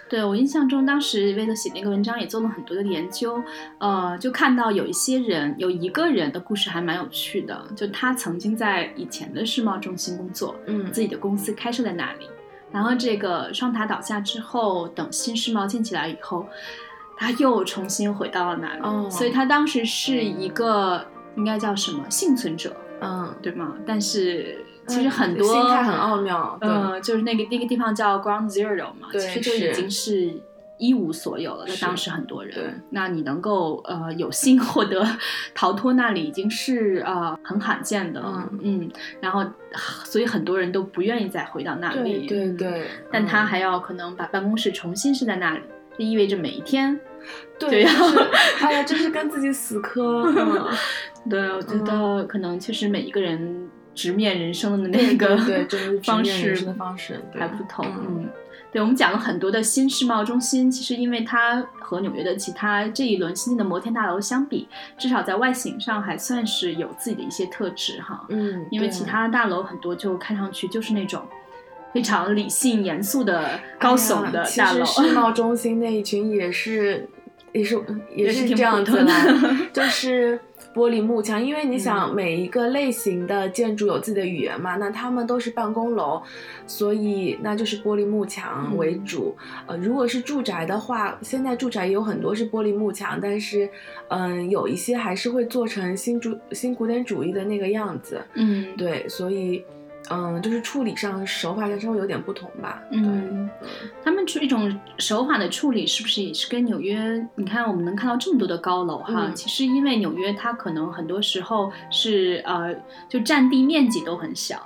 [0.08, 3.42] 对我印象中，当时为了写那个文章，也做了很多的研究，
[3.80, 12.28] 呃，就看到有一些人，有一个人的故事还蛮有趣的，就他曾经在以前的世贸中心工作，嗯自己的公司开设在那里，
[12.76, 16.46] 然后这个双塔倒下之后，等新世贸建起来以后，
[17.16, 21.06] 他又重新回到了那里，哦所以他当时是一个
[21.38, 23.76] 应该叫什么幸存者，嗯，对吗？
[23.88, 26.58] 但是其实很多、心态很奥妙。
[26.60, 30.34] 对嗯，就是那个那个地方叫 Ground Zero 嘛，其实就已经是
[30.78, 31.66] 一无所有了。
[31.66, 35.06] 在是当时很多对人，那你能够呃有幸获得
[35.54, 38.22] 逃脱那里，已经是呃很罕见的。
[38.62, 39.46] 嗯然后
[40.04, 42.28] 所以很多人都不愿意再回到那里。
[42.28, 45.62] 对对对，但他嗯还要可能把办公室重新设在那里，
[45.98, 47.00] 这意味着每一天。
[47.58, 48.20] 对，对就是
[48.62, 50.24] 哎呀，真是跟自己死磕。
[50.38, 50.68] 嗯
[51.28, 55.36] 对，我觉得可能确实每一个人直面人生的那个
[55.68, 57.84] 对方式方式对还不同。
[57.88, 58.30] 嗯嗯，
[58.76, 68.26] 对，我们讲了很多的新世贸中心，其实因为它和纽约的其他这一轮新建的摩天大楼相比，至少在外形上还算是有自己的一些特质哈。
[68.28, 71.22] 嗯，因为其他大楼很多就看上去就是那种
[71.94, 74.84] 非常理性严肃的高耸的大楼。
[74.84, 77.08] 其实世贸中心那一群也是，
[77.54, 77.82] 也是
[78.14, 79.14] 也也是挺这样子啦，
[79.72, 80.38] 就是
[80.76, 86.22] 玻璃幕墙，因为你想嗯每一个类型的建筑有自己的语言嘛，那他们都是办公楼，
[86.68, 89.34] 所以那就是玻璃幕墙嗯为主。
[89.66, 93.70] 呃，如果是住宅的话，现在住宅也有很多是玻璃幕墙，但是
[94.10, 98.22] 嗯、有一些还是会做成新主新古典主义的那个样子。
[98.34, 99.64] 嗯，对，所以
[100.10, 102.82] 嗯，就是处理上手法上稍微有点不同吧。
[102.92, 103.50] 嗯，
[104.04, 107.26] 他们处一种手法的处理，是不是也是跟纽约？
[107.36, 112.76] 你看，我们能看到这么多的高楼哈，嗯其实因为纽约它可能很多时候是呃，
[113.10, 114.58] 就占地面积都很小。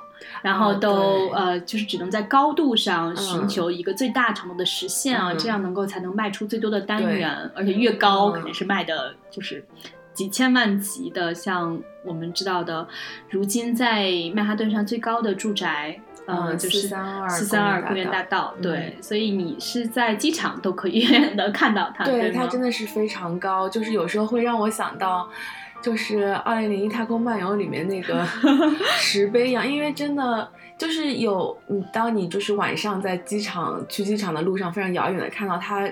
[0.42, 9.66] 然后哦都、对呃，就是只能在高度上寻嗯求一个最大程度的实现啊，嗯这样能够才能卖出最多的单对元，而且越高嗯肯定是卖的，就是
[10.20, 11.34] 几千万级的。
[11.34, 12.86] 像我们知道的，
[13.30, 25.30] 如今在曼哈顿上最高的住宅，呃，嗯就是432四三二公公园大道，嗯对，所以你是在机场都可以远远的看到它，对，对它真的是非常高，就是有时候会让我想到，
[25.82, 28.28] 就是《二零零一太空漫游》里面那个
[29.00, 35.90] 石碑一样，因为真的就是有，你当你就是晚上在机场去机场的路上，非常遥远的看到它，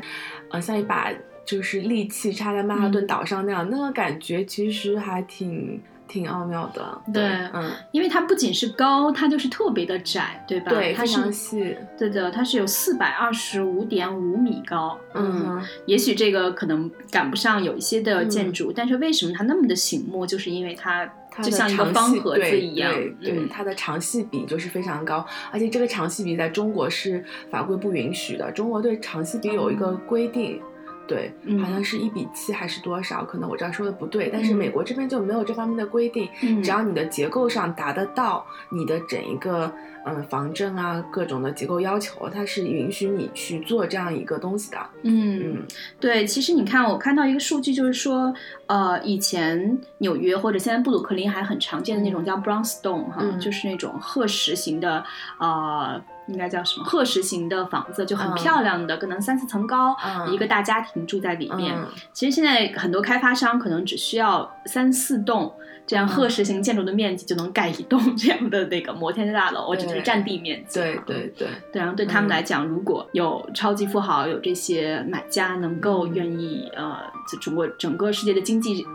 [0.51, 1.09] 呃，像一把
[1.47, 7.01] 就是利器插在曼哈顿嗯岛上那样，那个感觉其实还挺挺奥妙的。
[7.13, 10.69] 对嗯，因为它不仅是高，它就是特别的窄，对吧？
[10.69, 11.77] 对，它非常是细。
[11.97, 20.27] 对的，它是有四百二十五点五米高，嗯哼，也许这个可能赶不上有一些的嗯建筑，但是为什么它那么的醒目？
[20.27, 30.61] 就是因为它它就像一个方盒子一样，对对，嗯它的长细比就是非常高，而且这个长细比在中国是法规不允许的，中国对长细比有一个规定。
[31.07, 33.23] 对，嗯好像是一比七还是多少？
[33.23, 36.27] 可能我这样说的不对，但是嗯美国这边就没有这方面的规定。
[36.41, 39.71] 嗯只要你的结构上达得到你的整一个
[40.05, 44.77] 嗯防震啊各种的结构要求，它是允许你去做这样一个东西的。
[45.03, 45.63] 嗯嗯，
[45.99, 48.33] 对，其实你看，我看到一个数据，就是说，
[48.65, 55.03] 呃，以前纽约或者现在布鲁克林还很常见的那种叫 brownstone 哈，嗯就是那种褐石型的，
[55.39, 61.75] 呃，应该叫什么褐石型的房子，就很嗯漂亮的，可能三四层高，嗯一个大家庭住在里面。
[61.75, 65.53] 嗯其实现在很多开发商可能只需要三四栋。
[65.87, 70.79] 这样嗯褐石型建筑的面积就能盖一栋 这样的那个摩天大楼，我只是占地面积。
[70.79, 76.97] 对对对，对，然后对他们嗯来讲，如果有超级富豪，有这些买家能够嗯愿意、呃，
[77.31, 78.85] 就中国整个世界的经济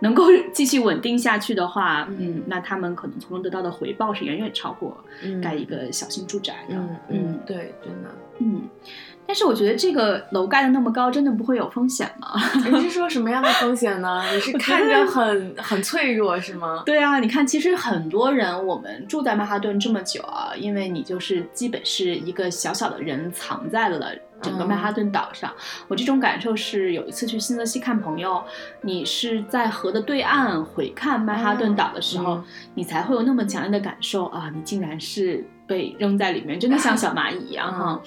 [0.00, 6.76] 能够继续稳定下去的话，嗯嗯，那他们可能从中得到的回报是远远超过嗯盖一个小型住宅的。
[6.76, 8.10] 嗯嗯，对，真的。
[8.40, 8.62] 嗯
[9.26, 12.34] 但是我觉得这个楼盖的那么高，真的不会有风险吗？
[12.70, 14.22] 你是说什么样的风险呢？
[14.32, 16.82] 你是看着很 很脆弱是吗？
[16.84, 25.52] 对啊，你看，其实很多人，我们住在曼哈顿这么久啊，因为你就是基本是一个小小的人藏在了整个曼哈顿岛上。
[25.88, 28.44] 我这种感受是有一次去新泽西看朋友，
[28.82, 38.00] 你是在河的对岸回看曼哈顿岛的时候，嗯你才会有那么强烈的感受啊，你竟然是被扔在里面，真的像小蚂蚁一样哈。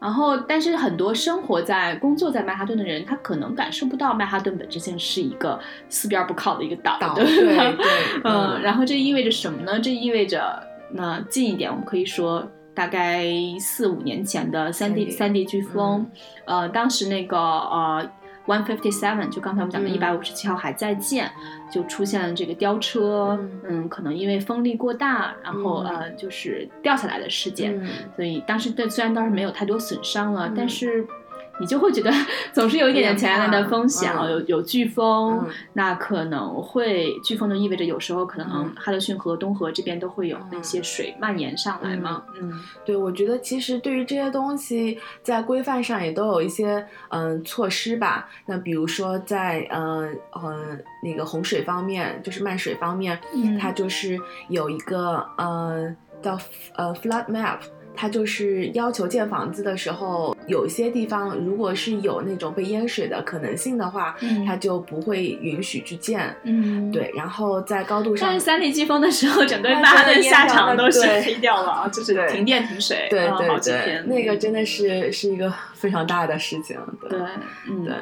[0.00, 5.58] 然后，但是很多生活在、工作在曼哈顿的人，他可能感受不到曼哈顿本质性是一个
[5.88, 7.24] 四边不靠的一个岛，岛对
[7.74, 7.76] 对
[8.22, 9.80] 嗯，然后这意味着什么呢？
[9.80, 13.24] 这意味着那近一点，我们可以说大概
[13.58, 16.08] 四五年前的三 D 三 D 飓风，
[16.44, 18.08] 呃，当时那个呃
[18.48, 19.92] One Fifty Seven，就刚才我们讲的嗯。
[19.92, 21.30] 一百五十七号还在建，
[21.70, 23.60] 就出现了这个吊车，嗯。
[23.68, 25.96] 嗯，可能因为风力过大，然后、嗯。
[25.96, 27.86] 呃就是掉下来的事件，嗯。
[28.16, 30.54] 所以当时对虽然当时没有太多损伤了，嗯。
[30.56, 31.06] 但是。
[31.60, 32.10] 你就会觉得
[32.52, 42.22] 总是有一点点潜在的风险啊，嗯有有飓风，嗯那可能会飓风就意味着有时候可能嗯哈德逊河、东河这边都会有那些水蔓延上来嘛。
[42.40, 42.52] 嗯
[42.84, 48.28] 对，我觉得其实对于这些东西，在规范上也都有一些嗯措施吧。
[48.46, 54.18] 那比如说在嗯嗯那个洪水方面，就是漫水方面，嗯它就是
[54.48, 56.38] 有一个嗯叫
[56.76, 57.58] 呃 flood map。
[57.98, 66.32] 它就是要求建房子的时候，有一些地方如果是有那种被淹水的可能性的话，嗯它就不会允许去建。
[66.44, 66.92] 嗯，。
[66.92, 74.02] 对，然后在高度上但是，三里季风的时候，整个那曼哈顿真的下场都是对黑掉了啊， 就是停电停水，对对对，。
[74.06, 76.78] 那个真的是是一个非常大的事情。
[77.10, 77.18] 对，
[77.68, 77.94] 嗯对，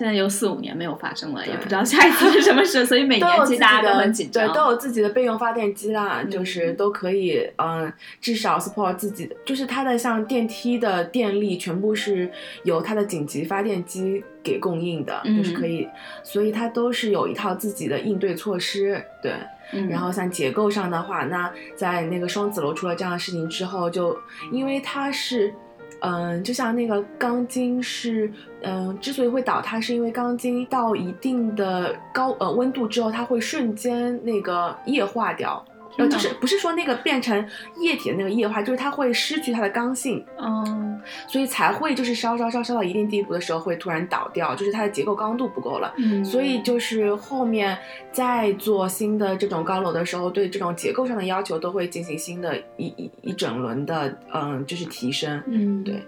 [0.00, 4.48] 现在有四五年没有发生了，也不知道下一次是什么事，所以每年其实大家都很紧张。
[4.48, 12.32] 对，都有自己的备用发电机啦，嗯就是都可以，嗯，至少 support 自己的，就是它的像电梯的电力全部是
[12.64, 15.86] 由它的紧急发电机给供应的，嗯就是可以，
[16.22, 19.34] 所以它都是有一套自己的应对措施，对。
[19.74, 24.18] 嗯然后像结构上的话，那在那个双子楼出了这样的事情之后，就
[24.50, 25.52] 因为它是。
[26.00, 28.30] 嗯，就像那个钢筋是，
[28.62, 35.64] 嗯，之所以会倒塌，是因为钢筋到一定的高呃温度之后，它会瞬间那个液化掉。
[36.00, 37.44] 呃，就是不是说那个变成
[37.78, 45.94] 液体的那个液化，就是它会失去它的刚性，嗯，所以才会就是烧烧烧烧到一定地步的时候会突然倒掉，就是它的结构刚度不够了。
[45.98, 47.76] 嗯所以就是后面
[48.12, 55.42] 再做新的这种高楼的时候，对这种结构上的要求都会进行新的一一一整轮的嗯，就是提升。
[55.46, 56.02] 嗯，对。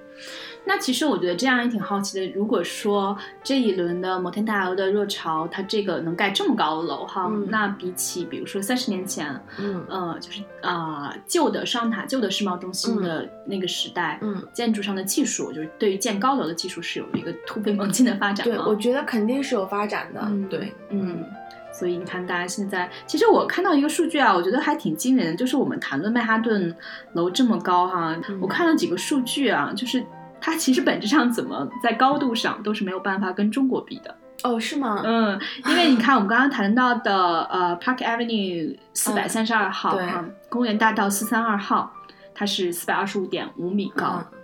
[0.65, 2.33] 那其实我觉得这样也挺好奇的。
[2.35, 20.21] 如果说这一轮的摩天大楼的热潮，它这个能盖这么高的楼哈，嗯那比起比如说三十年前，嗯呃，就是啊、呃旧的商塔、旧的世贸中心的那个时代，嗯，建筑上的技术，就是对于建高楼的技术是有一个突飞猛进的发展对，我觉得肯定是有发展的。
[20.27, 21.25] 嗯对，嗯，
[21.73, 26.75] 所以你看，大家现在其实我看到一个数据啊，我觉得还挺惊人的，就是我们谈论曼哈顿
[27.15, 30.05] 楼这么高哈，嗯我看了几个数据啊，就是
[30.43, 34.15] 它其实本质上怎么在高度上都是没有办法跟中国比的。
[34.43, 35.01] 哦，是吗？
[35.05, 41.93] 嗯，因为你看我们刚刚谈到的呃 Park Avenue 四百三十二号嗯对、公园大道四三二号，
[42.35, 44.19] 它是四百二十五点五米高。
[44.33, 44.39] 嗯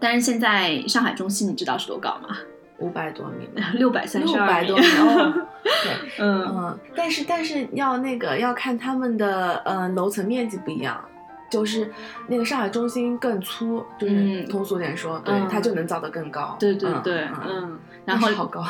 [0.00, 2.34] 但是现在上海中心你知道是多高吗？
[2.78, 4.52] 五百多米，六百三六十二米。
[4.52, 5.46] 百多米哦。
[5.62, 10.98] 对， 嗯嗯，但是但是要那个要看他们的呃楼层面积不一样，
[11.56, 11.90] 就是
[12.26, 14.46] 那个上海中心更粗，就是嗯。
[14.46, 15.48] 通俗点说，对，嗯。
[15.48, 16.54] 它就能造得更高。
[16.60, 18.64] 对对对，嗯，嗯，然后好高。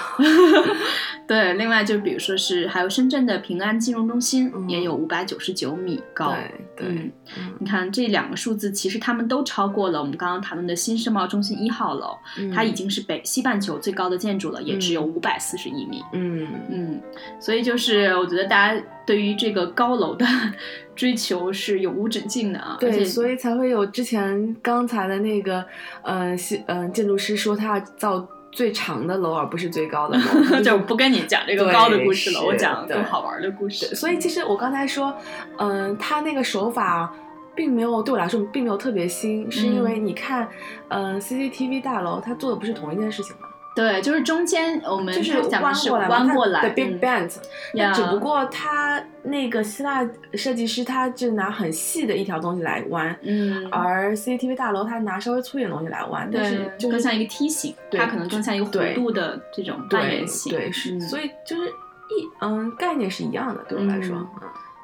[1.28, 6.30] 对，另外就比如说是还有深圳的平安金融中心嗯也有五百九十九米高。
[6.76, 16.03] 对对嗯，嗯你看这两个数字，其实他们都超过了我们刚刚谈论的新世贸中心一号楼，嗯它已经是北西半球最高的建筑了，也只有嗯五百四十一米。
[16.12, 17.01] 嗯嗯，
[17.41, 20.24] 所以就是我觉得大家对于这个高楼的
[20.95, 22.76] 追求是永无止境的啊。
[22.78, 25.66] 对，所以才会有之前刚才的那个，
[26.03, 28.26] 呃，西呃建筑师说他要造
[28.57, 33.95] 最长的楼，而不是最高的楼， 就不跟你讲这个高的故事了，我讲更好玩的故事。
[33.95, 35.15] 所以其实我刚才说，
[35.59, 37.13] 嗯、他那个手法
[37.55, 40.49] 并没有对我来说并没有特别新，是因为你看，
[40.89, 43.49] 嗯、CCTV 大楼它做的不是同一件事情吗？
[43.77, 47.37] 对，就是中间我们就是弯过来，弯过来的 Big 嗯 Band，、
[47.74, 53.14] 呀那只不过他那个希腊设计师他就拿很细的一条东西来弯。
[53.20, 60.51] 嗯，而 CCTV 大楼他拿稍微粗一点东西来弯，但是，就是更像一个梯形，对它可能更像一个弧度的这种半对圆形。
[60.53, 64.16] 对是，嗯所以就是一嗯概念是一样的，对我来说，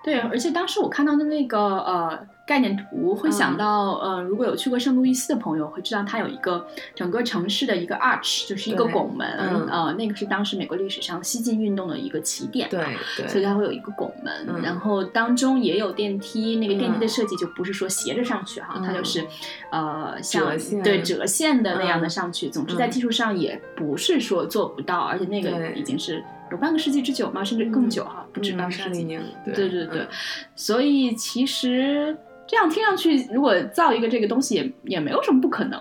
[0.04, 3.56] 对，而且当时我看到的那个呃概念图，会想嗯。
[3.56, 9.66] 到、呃，如果有去过圣路易斯的朋友会知道，它有一个整个城市的一个 arch，就是一个拱门，嗯。
[9.68, 12.68] 呃，那个是当时美国历史上西进运动的一个起点。
[12.68, 12.84] 对
[13.16, 14.60] 对，所以它会有一个拱门，嗯。
[14.62, 16.56] 然后当中也有电梯。
[16.56, 18.82] 那个电梯的嗯设计就不是说斜着上去哈，嗯。
[18.82, 19.24] 它就是
[19.70, 22.10] 呃像折对折线的那样的嗯。
[22.10, 22.48] 上去。
[22.50, 29.04] 总之在嗯技术上也不是说做不到，而且那个已经是有半个世纪之久嘛，甚至更久哈，不止半个世纪。
[29.44, 29.54] 对。
[29.54, 30.00] 对对对。
[30.00, 30.08] 嗯。
[30.56, 32.16] 所以其实
[32.52, 35.80] 这样听上去，如果造一个这个东西也也没有什么不可能，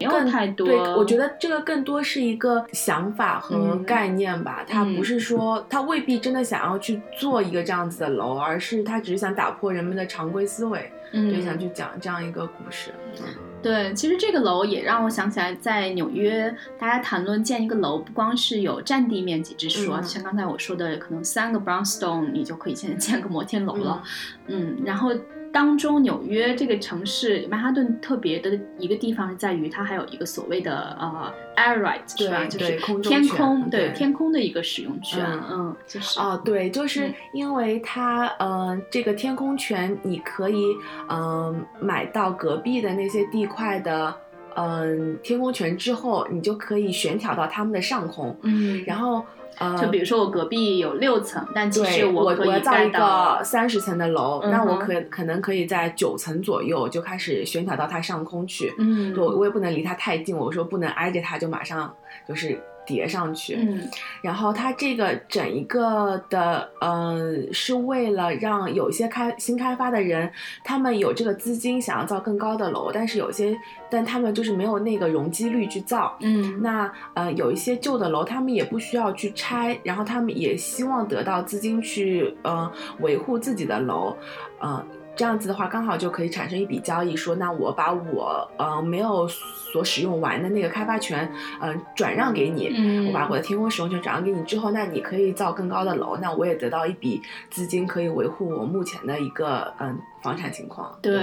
[0.00, 0.66] 没有太多。
[0.66, 12.90] 对，我觉得这个更多是一个想法和嗯概念吧，它嗯不是说他未必真的想要去做一个这样子的楼，而是他只是想打破人们的常规思维，嗯对，想去讲这样一个故事。
[13.20, 13.24] 嗯
[13.60, 24.02] 对，其实这个楼也让我想起来，在纽约，大家谈论建一个楼，不光是有占地面积之说，嗯像刚才我说的，可能三个 brownstone 你就可以现在建个摩天楼了。
[24.48, 25.12] 嗯然后
[25.52, 32.38] 当中纽约这个城市，曼哈顿特别的一个地方是在于它还有一个所谓的呃 air right 是吧？
[32.40, 35.24] 对就是对空中天空对天空的一个使用权。
[35.24, 40.74] 嗯嗯，就是哦，对，就是嗯因为它，呃，这个天空权你可以，
[41.08, 44.14] 嗯、买到隔壁的那些地块的，
[44.54, 49.24] 嗯、天空权之后，你就可以悬挑到他们的上空，嗯，然后，
[49.58, 61.92] 呃，就比如说我隔壁有六层，但其实对我可以造一个三十层的楼，那我可可能可以在九层左右就开始悬挑到它上空去，嗯，我，我也不能离它太近，我说不能挨着它就马上
[62.26, 62.58] 就是
[62.88, 63.86] 叠上去，嗯
[64.22, 70.32] 然后它这个整一个的，呃，是为了让有一些开新开发的人，
[70.64, 73.54] 他们有这个资金想要造更高的楼，但是有些，
[73.90, 76.16] 但他们就是没有那个容积率去造。
[76.20, 84.16] 嗯那呃，有一些旧的楼，他们也不需要去拆，然后他们也希望得到资金去呃维护自己的楼，
[84.60, 84.82] 呃。
[85.18, 91.28] 这样子的话，刚好就可以产生一笔交易，说那我把我呃没有所使用完的那个开发权，
[91.60, 100.96] 嗯、转让给你，嗯我把我的天空使用权转让给你之后，那你可以造更高的楼，那我也得到一笔资金，可以维护我目前的一个嗯房产情况。
[101.02, 101.20] 对，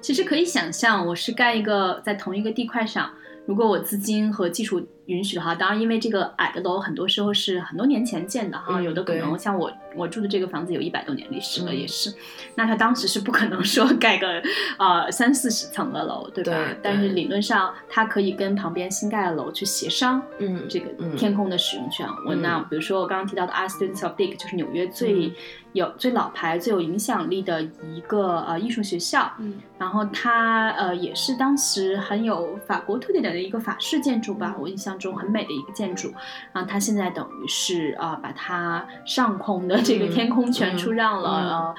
[0.00, 3.08] 其实可以想象，我是盖一个在同一个地块上，
[3.46, 11.76] 如果我资金和技术允许的话，当然因为这个矮的楼很多时候是很多年前建的哈，嗯有的可能像我我住的这个房子有一百多年历史了，嗯。
[11.76, 12.14] 也是，
[12.54, 14.42] 那他当时是不可能说盖个
[14.78, 16.52] 呃三四十层的楼，对吧？
[16.52, 16.78] 对？
[16.82, 20.22] 但是理论上，它可以跟旁边新盖的楼去协商。
[20.38, 21.16] 嗯，这个嗯。
[21.16, 22.42] 天空的使用权，我嗯。
[22.42, 25.32] 那比如说我刚刚提到的 Art Students of Dick，就是纽约最嗯。
[25.72, 29.32] 有、最老牌、最有影响力的一个呃艺术学校。
[29.38, 29.58] 嗯。
[29.78, 34.62] 然后它呃也是当时很有法国特点的一个法式建筑吧，嗯。
[34.62, 36.12] 我印象中很美的一个建筑。
[36.52, 41.74] 然后它现在等于是啊、呃把它上空的这个嗯天空权嗯出让了，嗯呃。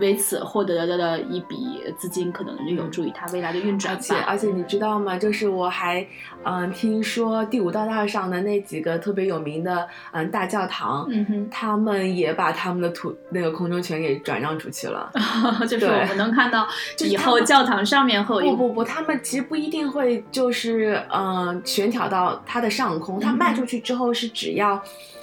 [0.00, 4.00] 为此获得的一笔资金，可能就有助于它未来的运转而吧。
[4.02, 5.18] 且而且你知道吗？
[5.18, 6.00] 就是我还
[6.48, 15.10] 嗯、听说第五大道上的那几个特别有名的嗯大教堂，嗯哼，他们也把他们的土那个空中权给转让出去了。
[15.68, 16.66] 就是我们能看到
[16.96, 24.80] 就以后教堂上面会有不不不，他们其实不一定会就是嗯、呃悬挑到它的上空，它嗯卖出去之后是只要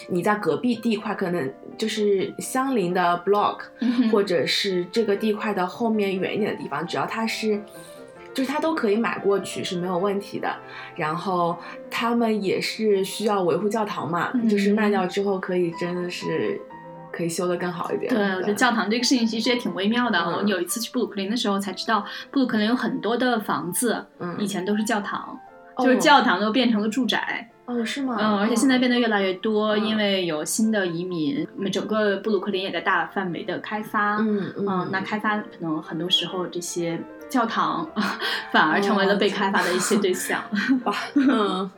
[0.09, 7.61] 你在隔壁地块，可能就是相邻的 block，、嗯或者是这个地块的后面远一点的地方，只要它是。
[8.33, 10.53] 就是他都可以买过去是没有问题的，
[10.95, 11.57] 然后
[11.89, 16.59] 他们也是需要维护教堂嘛，嗯就是卖掉之后可以真的是
[17.11, 18.13] 可以修得更好一点。
[18.13, 20.17] 对，我觉得教堂这个事情其实也挺微妙的。
[20.19, 25.37] 嗯我有一次去布鲁克林的时候才知道，布鲁克林有很多的房子嗯以前都是教堂，
[25.75, 27.49] 哦就是教堂都变成了住宅。
[27.65, 28.17] 哦是吗？
[28.19, 34.17] 嗯，而且现在变得越来越多，嗯因为有新的移民，整个布鲁克林也在大范围的开发。
[34.17, 36.99] 嗯，那开发可能很多时候这些
[37.29, 37.87] 教堂
[38.51, 40.43] 反而成为了被开发的一些对象。
[40.83, 41.69] 哇 嗯。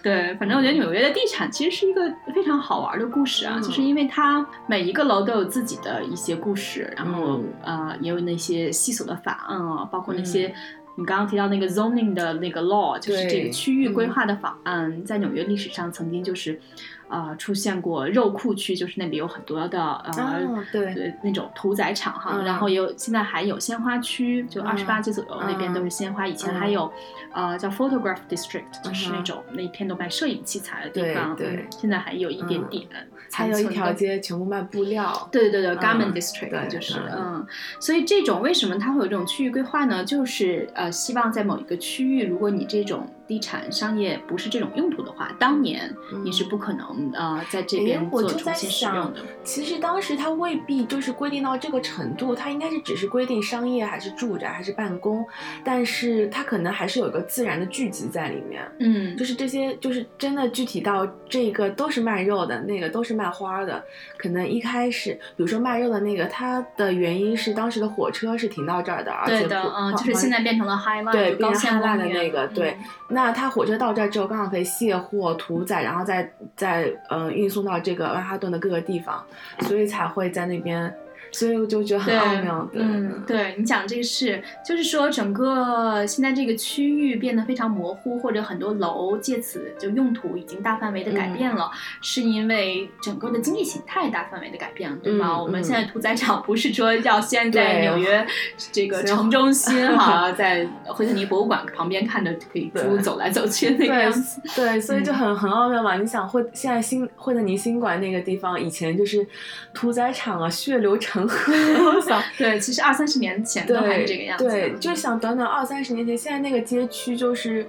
[0.00, 2.00] 对，反正我觉得纽约的地产其实是一个
[2.32, 3.62] 非常好玩的故事啊，嗯。
[3.62, 7.52] 就是因为它每一个楼都有自己的一些故事，然后、嗯。
[7.64, 10.46] 呃也有那些细琐的法案啊，包括那些。
[10.48, 10.54] 嗯。
[10.98, 16.60] 你刚刚提到那个 zoning 的那个 law，就是这个区域规划的法案，在纽约历史上曾经就是，
[17.08, 20.38] 呃，出现过肉库区，就是那里有很多的呃、啊
[20.70, 26.26] 对对那种屠宰场哈，嗯然后也有现在还有鲜花区，就嗯二十八街左右、那边都是鲜花。
[26.26, 26.92] 以前还有、
[27.32, 31.34] 呃叫 photograph district，就是那种那一片都卖摄影器材的地方。
[31.34, 32.86] 对嗯现在还有一点嗯点
[33.32, 35.28] 还有一条街全部卖布料。
[35.32, 37.46] 对对对对、嗯 g a r m e n t district 就是嗯嗯，
[37.80, 40.04] 所以这种为什么它会有这种区域规划呢？
[40.04, 49.20] 就是呃，希望在某一个区域，如果你这种地产商业不是这种用途的话，当年你是不可能呃在这边做重新使用的。
[49.44, 55.24] 其实当时它未必就是规定到这个程度，它应该是只是规定商业还是住宅还是办公，
[55.62, 58.66] 但是它可能还是有一个自然的聚集在里面。
[58.80, 63.84] 嗯，就是这些，就是真的具体到这个都是卖肉的，那个都是卖花的。
[64.16, 72.70] 可能一开始，比如说卖肉的那个，它的原因是当时的火车是停到这儿的，而且对的，嗯，就是现在变成了 High Line，对变成线 High 的那个对
[73.08, 79.26] 嗯那他火车到这儿之后，刚好可以卸货、屠宰，然后再再呃运送到这个曼哈顿的各个地方，
[79.62, 80.94] 所以才会在那边，
[81.38, 82.68] 所以我就觉得很奥妙。
[82.72, 91.70] 对嗯，对你讲这个事，就是说整个现在这个区域变得非常模糊，或者很多楼借此就用途已经大范围的改变了，
[92.00, 95.28] 是因为整个的经济形态大范围的改变了，对吧？
[95.28, 98.26] 嗯我们嗯现在屠宰场不是说要先在纽约
[98.72, 104.40] 这个城中心 哈，在惠特尼博物馆旁边看着可以猪走来走去那个样子。
[104.56, 105.96] 对，所以就很很奥妙嘛。
[105.96, 109.24] 你想惠现在新惠特尼新馆那个地方，以前就是
[109.72, 111.52] 屠宰场啊，血流成河，
[111.84, 114.46] 我操对，其实二三十年前都还是这个样子。
[114.46, 117.66] 嗯对，就想短短二三十年前，现在那个街区就是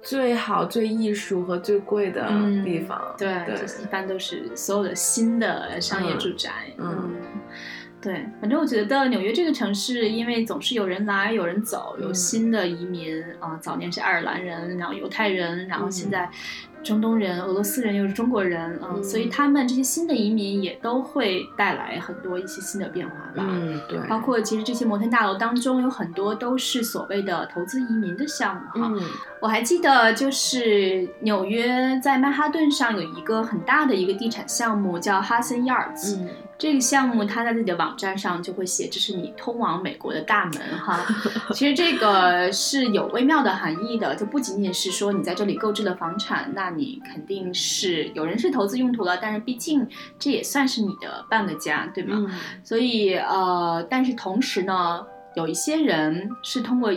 [0.00, 3.00] 最好、最艺术和最贵的嗯地方。
[3.18, 6.50] 对，对就是一般都是所有的新的商业住宅。
[6.78, 7.10] 嗯
[8.00, 16.28] 对，反正我觉得纽约这个城市，因为总是有人来有人走，有嗯新的移民啊、早年是爱尔兰人，然后犹太人，然后嗯现在
[16.84, 19.02] 中东人、俄罗斯人又是中国人，嗯，嗯。
[19.02, 23.44] 所以他们这些新的移民也都会带来很多一些新的变化吧。
[23.48, 29.00] 嗯，对，包括其实这些摩天大楼当中有很多都是所谓的投资移民的项目哈，嗯。
[29.40, 36.16] 我还记得，就是纽约在曼哈顿上有一个很大的一个地产项目，叫 Hudson Yards。
[36.18, 41.04] 嗯这个项目，它在自己的网站上就会写，这是你通往美国的大门哈。
[41.52, 49.86] 其实这个是有微妙的含义的，就不仅仅是说你在这里购置了房产，那你肯定是有人是投资用途了，但是毕竟
[50.18, 52.16] 这也算是你的半个家，对吗？
[52.28, 52.30] 嗯
[52.62, 56.92] 所以呃，但是同时呢，有一些人是通过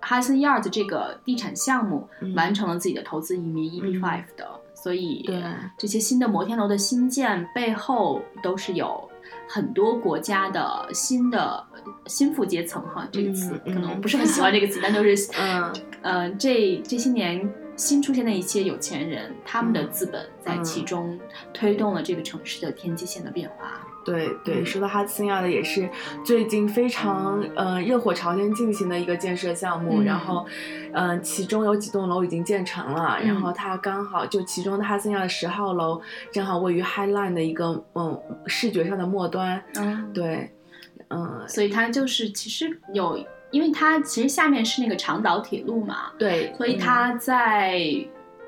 [0.00, 4.48] Hudson Yards 这个地产项目嗯完成了自己的投资移民 EP5 的，
[4.82, 5.42] 所以对。
[5.76, 9.08] 这些新的摩天楼的新建背后都是有
[9.48, 11.64] 很多国家的新的
[12.06, 13.74] 新富阶层哈，这个词、嗯。
[13.74, 15.72] 可能我嗯不是很喜欢这个词，但就是 嗯。
[16.02, 20.64] 呃，这这些年新出现的一些有钱人，他们的资本在嗯。
[20.64, 21.18] 其中
[21.52, 23.86] 推动了这个城市的天际线的变化。
[24.10, 24.66] 对对，嗯。
[24.66, 25.88] 说到哈森亚的也是
[26.24, 30.04] 最近非常呃热火朝天进行的一个建设项目，嗯。
[30.04, 30.46] 然后
[30.92, 36.00] 嗯、呃其中有几栋楼已经建成了，嗯然后它刚好就其中的哈森亚的十号楼
[36.32, 40.50] 正好位于 High Line 的一个嗯视觉上的末端，嗯，对，
[41.08, 41.44] 嗯。
[41.46, 43.18] 所以它就是其实有，
[43.50, 46.78] 因为它其实下面是那个长岛铁路嘛，对，所以嗯。
[46.78, 47.80] 它在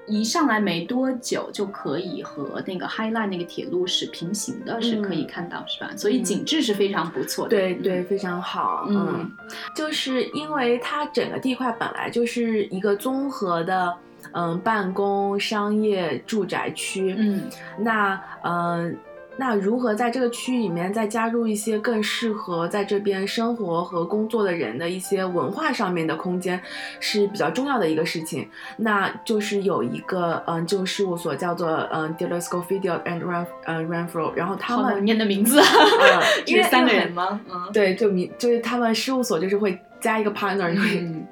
[0.07, 5.91] 一上来没多久就可以和那个 High Line 那个铁路是平行的，是可以看到，是吧？
[5.97, 7.51] 所以景致是非常不错的。
[7.51, 8.87] 对对，非常好。
[8.89, 9.33] 嗯嗯，
[9.75, 13.95] 就是因为它整个地块本来就是一个综合的，
[14.33, 17.15] 嗯，办公、商业、住宅区。
[17.17, 17.43] 嗯
[17.79, 18.97] 那嗯。
[19.37, 26.61] 那如何在这个区域里面再加入一些更适合在这边生活和工作的人的一些文化上面的空间，
[27.01, 28.49] 是比较重要的一个事情。
[28.77, 37.41] 那就是有一个嗯，这种事务所叫做嗯 d i l l e r Scofield and Ran 嗯 Ranfro，然后他们念的名字， 嗯因为是三个人吗？
[37.51, 40.81] 嗯，对，就名就是他们事务所就是会加一个 partner，就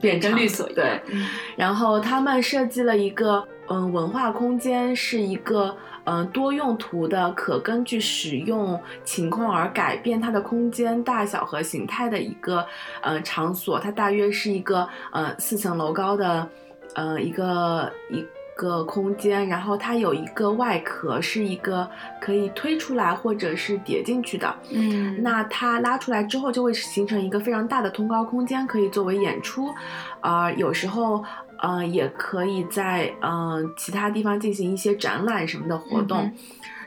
[0.01, 1.27] 变成跟律所对，嗯
[1.57, 5.77] 然后他们设计了一个嗯文化空间，是一个
[6.11, 12.67] 嗯多用途的，可根据使用情况而改变它的空间大小和形态的一个
[13.01, 13.79] 呃场所。
[13.79, 16.49] 它大约是一个呃四层楼高的
[16.95, 18.27] 呃一个一。
[18.57, 21.89] 个空间，然后它有一个外壳，是一个
[22.21, 24.55] 可以推出来或者是叠进去的。
[24.69, 29.73] 嗯，那它拉出来之后，就会形成一个非常大的通高空间，可以作为演出，
[30.21, 31.25] 呃，有时候
[31.63, 36.23] 呃也可以在嗯、呃其他地方进行一些展览什么的活动。
[36.23, 36.35] 嗯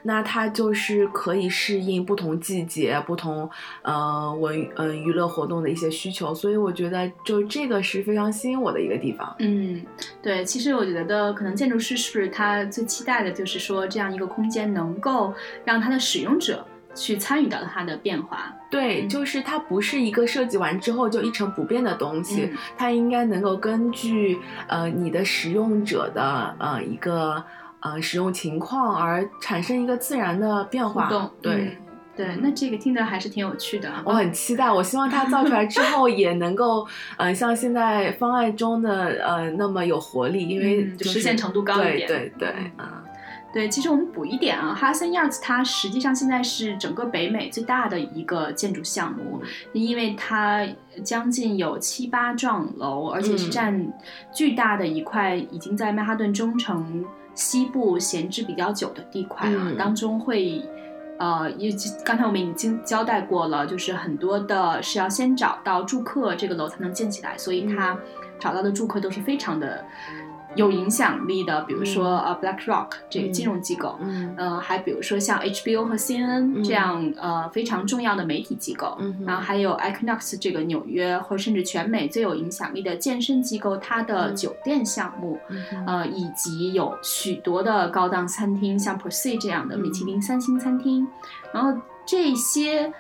[0.06, 3.50] 那它就是可以适应不同季节、不同
[3.84, 9.34] 呃文呃娱乐活动的一些需求，所以我觉得就这个是非常吸引我的一个地方。
[9.40, 9.82] 嗯，
[10.22, 18.54] 对，其实我觉得可能建筑师是不是他最期待的就是说这样一个空间能够让他的使用者去参与到它的变化。
[18.70, 27.44] 对，嗯就是它不是一个设计完之后就一成不变的东西，嗯它应该能够根据呃你的使用者的呃一个
[27.82, 31.08] 呃使用情况而产生一个自然的变化。
[31.10, 31.54] 动，对。
[31.54, 31.78] 嗯
[32.16, 34.04] 对，那这个听着还是挺有趣的啊。
[34.06, 36.86] 我很期待，我希望它造出来之 后也能够，
[37.18, 43.03] 呃，像现在方案中的呃那么有活力，因为、嗯就是实现程度高一点对对对，嗯嗯
[43.54, 49.42] 对，其实我们补一点啊，Hudson Yards 它实际上现在是整个北美最大的一个建筑项目，
[49.72, 50.68] 因为它
[51.04, 53.94] 将近有七八幢楼，而且是嗯占
[54.34, 60.62] 巨大的一块，已经在曼哈顿中城西部闲置比较久的地块啊，嗯当中会。
[61.20, 61.72] 呃，也
[62.04, 67.96] 刚才我们已经交代过了，就是很多的是要先找到住客，这个楼才能建起来，所以它
[68.40, 69.86] 找到的住客都是非常的
[70.56, 74.34] 有影响力的，比如说呃 BlackRock 这个金融机构，嗯。
[74.38, 76.64] 呃，还比如说像 HBO 和 CNN 嗯。
[76.64, 84.36] 这样、呃非常重要的媒体机构，嗯然后还有 Equinox 这个纽约或甚至全美最有影响力的健身机构，它的嗯。
[84.36, 91.08] 酒店项目，嗯呃，以及有许多的高档餐厅，像 Proceed 这样的嗯米其林三星餐厅，
[91.54, 92.92] 然后这些。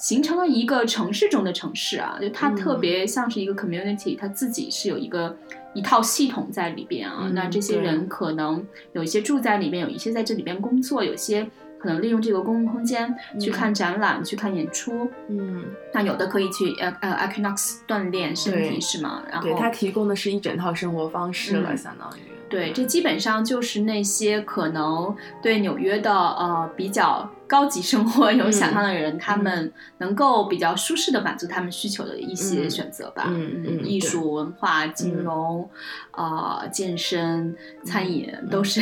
[0.00, 5.36] 形成了一个城市中的城市啊，就它嗯特别像是一个 community，、它自己是有一个
[5.74, 7.18] 一套系统在里边啊。
[7.24, 11.46] 嗯那这些人可能有一些住在里面，有一些在这里边工作，有些
[11.78, 15.06] 可能利用这个公共空间去嗯看展览、去看演出。
[15.28, 19.22] 嗯，那有的可以去呃呃 Equinox 锻炼身体是吗？
[19.30, 22.22] 然后对，它提供的是一整套生活方式了，嗯相当于。
[22.50, 33.24] 对，这基本上就是那些可能对纽约的呃比较高级生活有想象的人，他们能够比较舒适的满足他们需求的一些嗯选择吧。
[33.28, 35.68] 嗯嗯艺术、文化、金融、
[36.12, 38.80] 呃健身、餐饮、都是。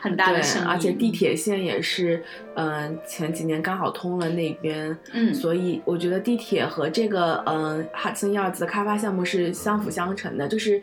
[0.00, 2.22] 很大的对生意，，而且地铁线也是，
[2.54, 5.34] 嗯、前几年刚好通了那边，嗯。
[5.34, 10.80] 所以我觉得地铁和这个嗯 Hudson Yards 的开发项目是相辅相成的，就是，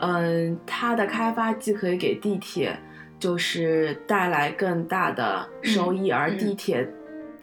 [0.00, 2.76] 嗯、它的开发既可以给地铁
[3.18, 6.38] 就是带来更大的收益，而嗯。
[6.38, 6.88] 地铁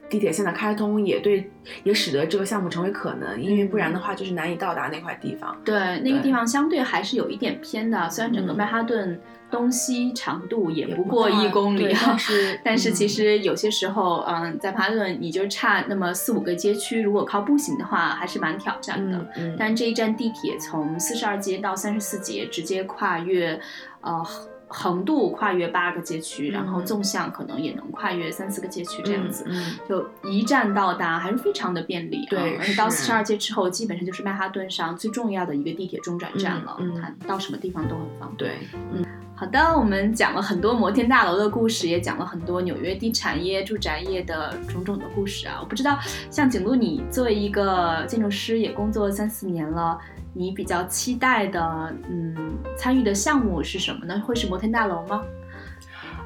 [0.10, 1.50] 地铁线的开通也对，
[1.84, 5.56] 也使得这个项目成为可能，因为不然的话就是难以到达那块地方。
[5.66, 19.18] 对，那个地方相对还是有一点偏的，虽然整个嗯曼哈顿东西长度也也不过一公里但 是但是其嗯实有些时候，嗯，在曼哈顿你就差那么四五个街区，如果靠步行的话，还是蛮挑战的。
[19.18, 23.60] 嗯嗯，但这一站地铁从四十二街到三十四街，直接跨越，
[24.02, 24.26] 呃，
[24.68, 29.46] 横横度跨越八个街区，然后嗯纵向可能也能跨越三四个街区这样子。
[29.48, 32.26] 嗯，就一站到达，还是非常的便利。
[32.30, 36.78] 对嗯而且到四十二街之后，基本上就是曼哈顿上最重要的一个地铁中转站了。
[37.02, 38.52] 它到什么地方都很方便。
[38.52, 39.06] 对，嗯
[39.36, 45.60] 好的，我们讲了很多摩天大楼的故事，也讲了很多纽约地产业、住宅业的种种的故事啊。
[45.62, 46.00] 我不知道，
[46.32, 50.00] 像景路，你作为一个建筑师，也工作三四年了，
[50.38, 52.36] 你比较期待的，嗯，
[52.78, 54.22] 参与的项目是什么呢？
[54.26, 55.24] 会是摩天大楼吗？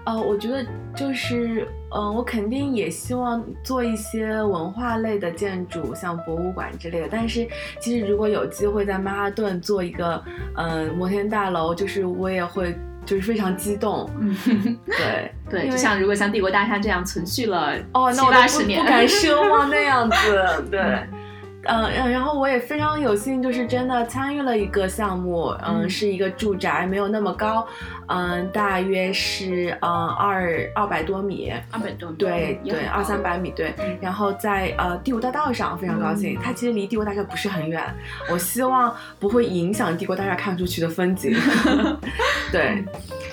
[0.04, 7.08] 呃，我觉得就是，嗯、我肯定也希望做一些文化类的建筑，像博物馆之类的。
[7.10, 7.48] 但是，
[7.80, 10.22] 其实如果有机会在曼哈顿做一个，
[10.56, 14.10] 嗯、摩天大楼，就是我也会就是非常激动。
[14.20, 14.36] 嗯，
[14.88, 20.18] 对对，就像如果像帝国大厦这样存续了哦，那我不十年，不敢奢望那样子。
[20.72, 20.82] 对。
[21.64, 27.68] 嗯嗯，然后我也非常有幸，就是真的参与了一个项目，嗯，嗯是一个住宅，没有那么高，
[28.08, 33.74] 嗯，大约是嗯二二百多米，二百多米，对对，二三百米，对。
[33.78, 36.36] 嗯然后在呃第五大道上，非常高兴。
[36.36, 37.84] 嗯它其实离帝国大厦不是很远，
[38.32, 41.32] 我希望不会影响帝国大厦看出去的风景。
[42.52, 42.84] 对，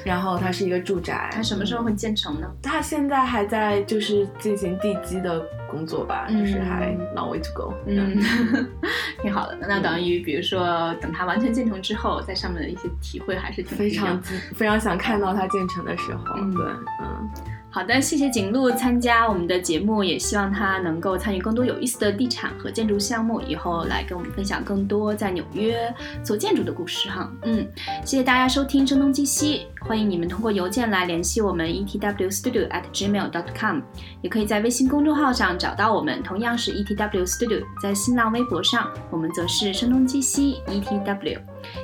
[0.04, 2.46] 然后它是一个住宅，它什么时候会建成呢？
[2.62, 7.72] 它现在还在就是进行地基的工作吧，就是还嗯 long way to go。
[7.86, 8.17] 嗯，
[9.22, 9.58] 挺好的。
[9.60, 16.54] 那等于比如说，等它完全建成之后，在上面的一些体会还是挺非常非常想看到它建成的时候，嗯。
[16.54, 16.64] 对，
[17.02, 17.30] 嗯，
[17.70, 25.94] 好的，谢谢景路参加我们的节目，也希望他能够参与更多有意思的地产和建筑项目，以后来跟我们分享更多在纽约
[26.24, 27.30] 做建筑的故事哈。
[27.42, 27.64] 嗯，
[28.04, 33.80] 谢谢大家收听声东击西，欢迎你们通过邮件来联系我们 etwstudio at gmail dot com，
[34.22, 41.38] 也可以在微信公众号上找到我们，同样是 etw studio，在新浪微博上我们则是声东击西 etw。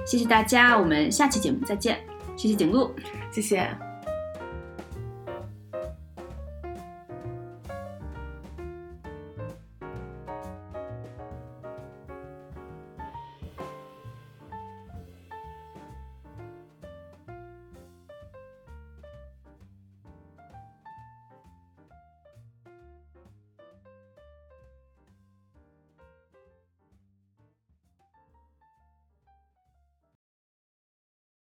[0.07, 1.99] 谢谢大家，我们下期节目再见，
[2.37, 2.91] 谢谢景路。
[3.30, 3.84] 谢谢。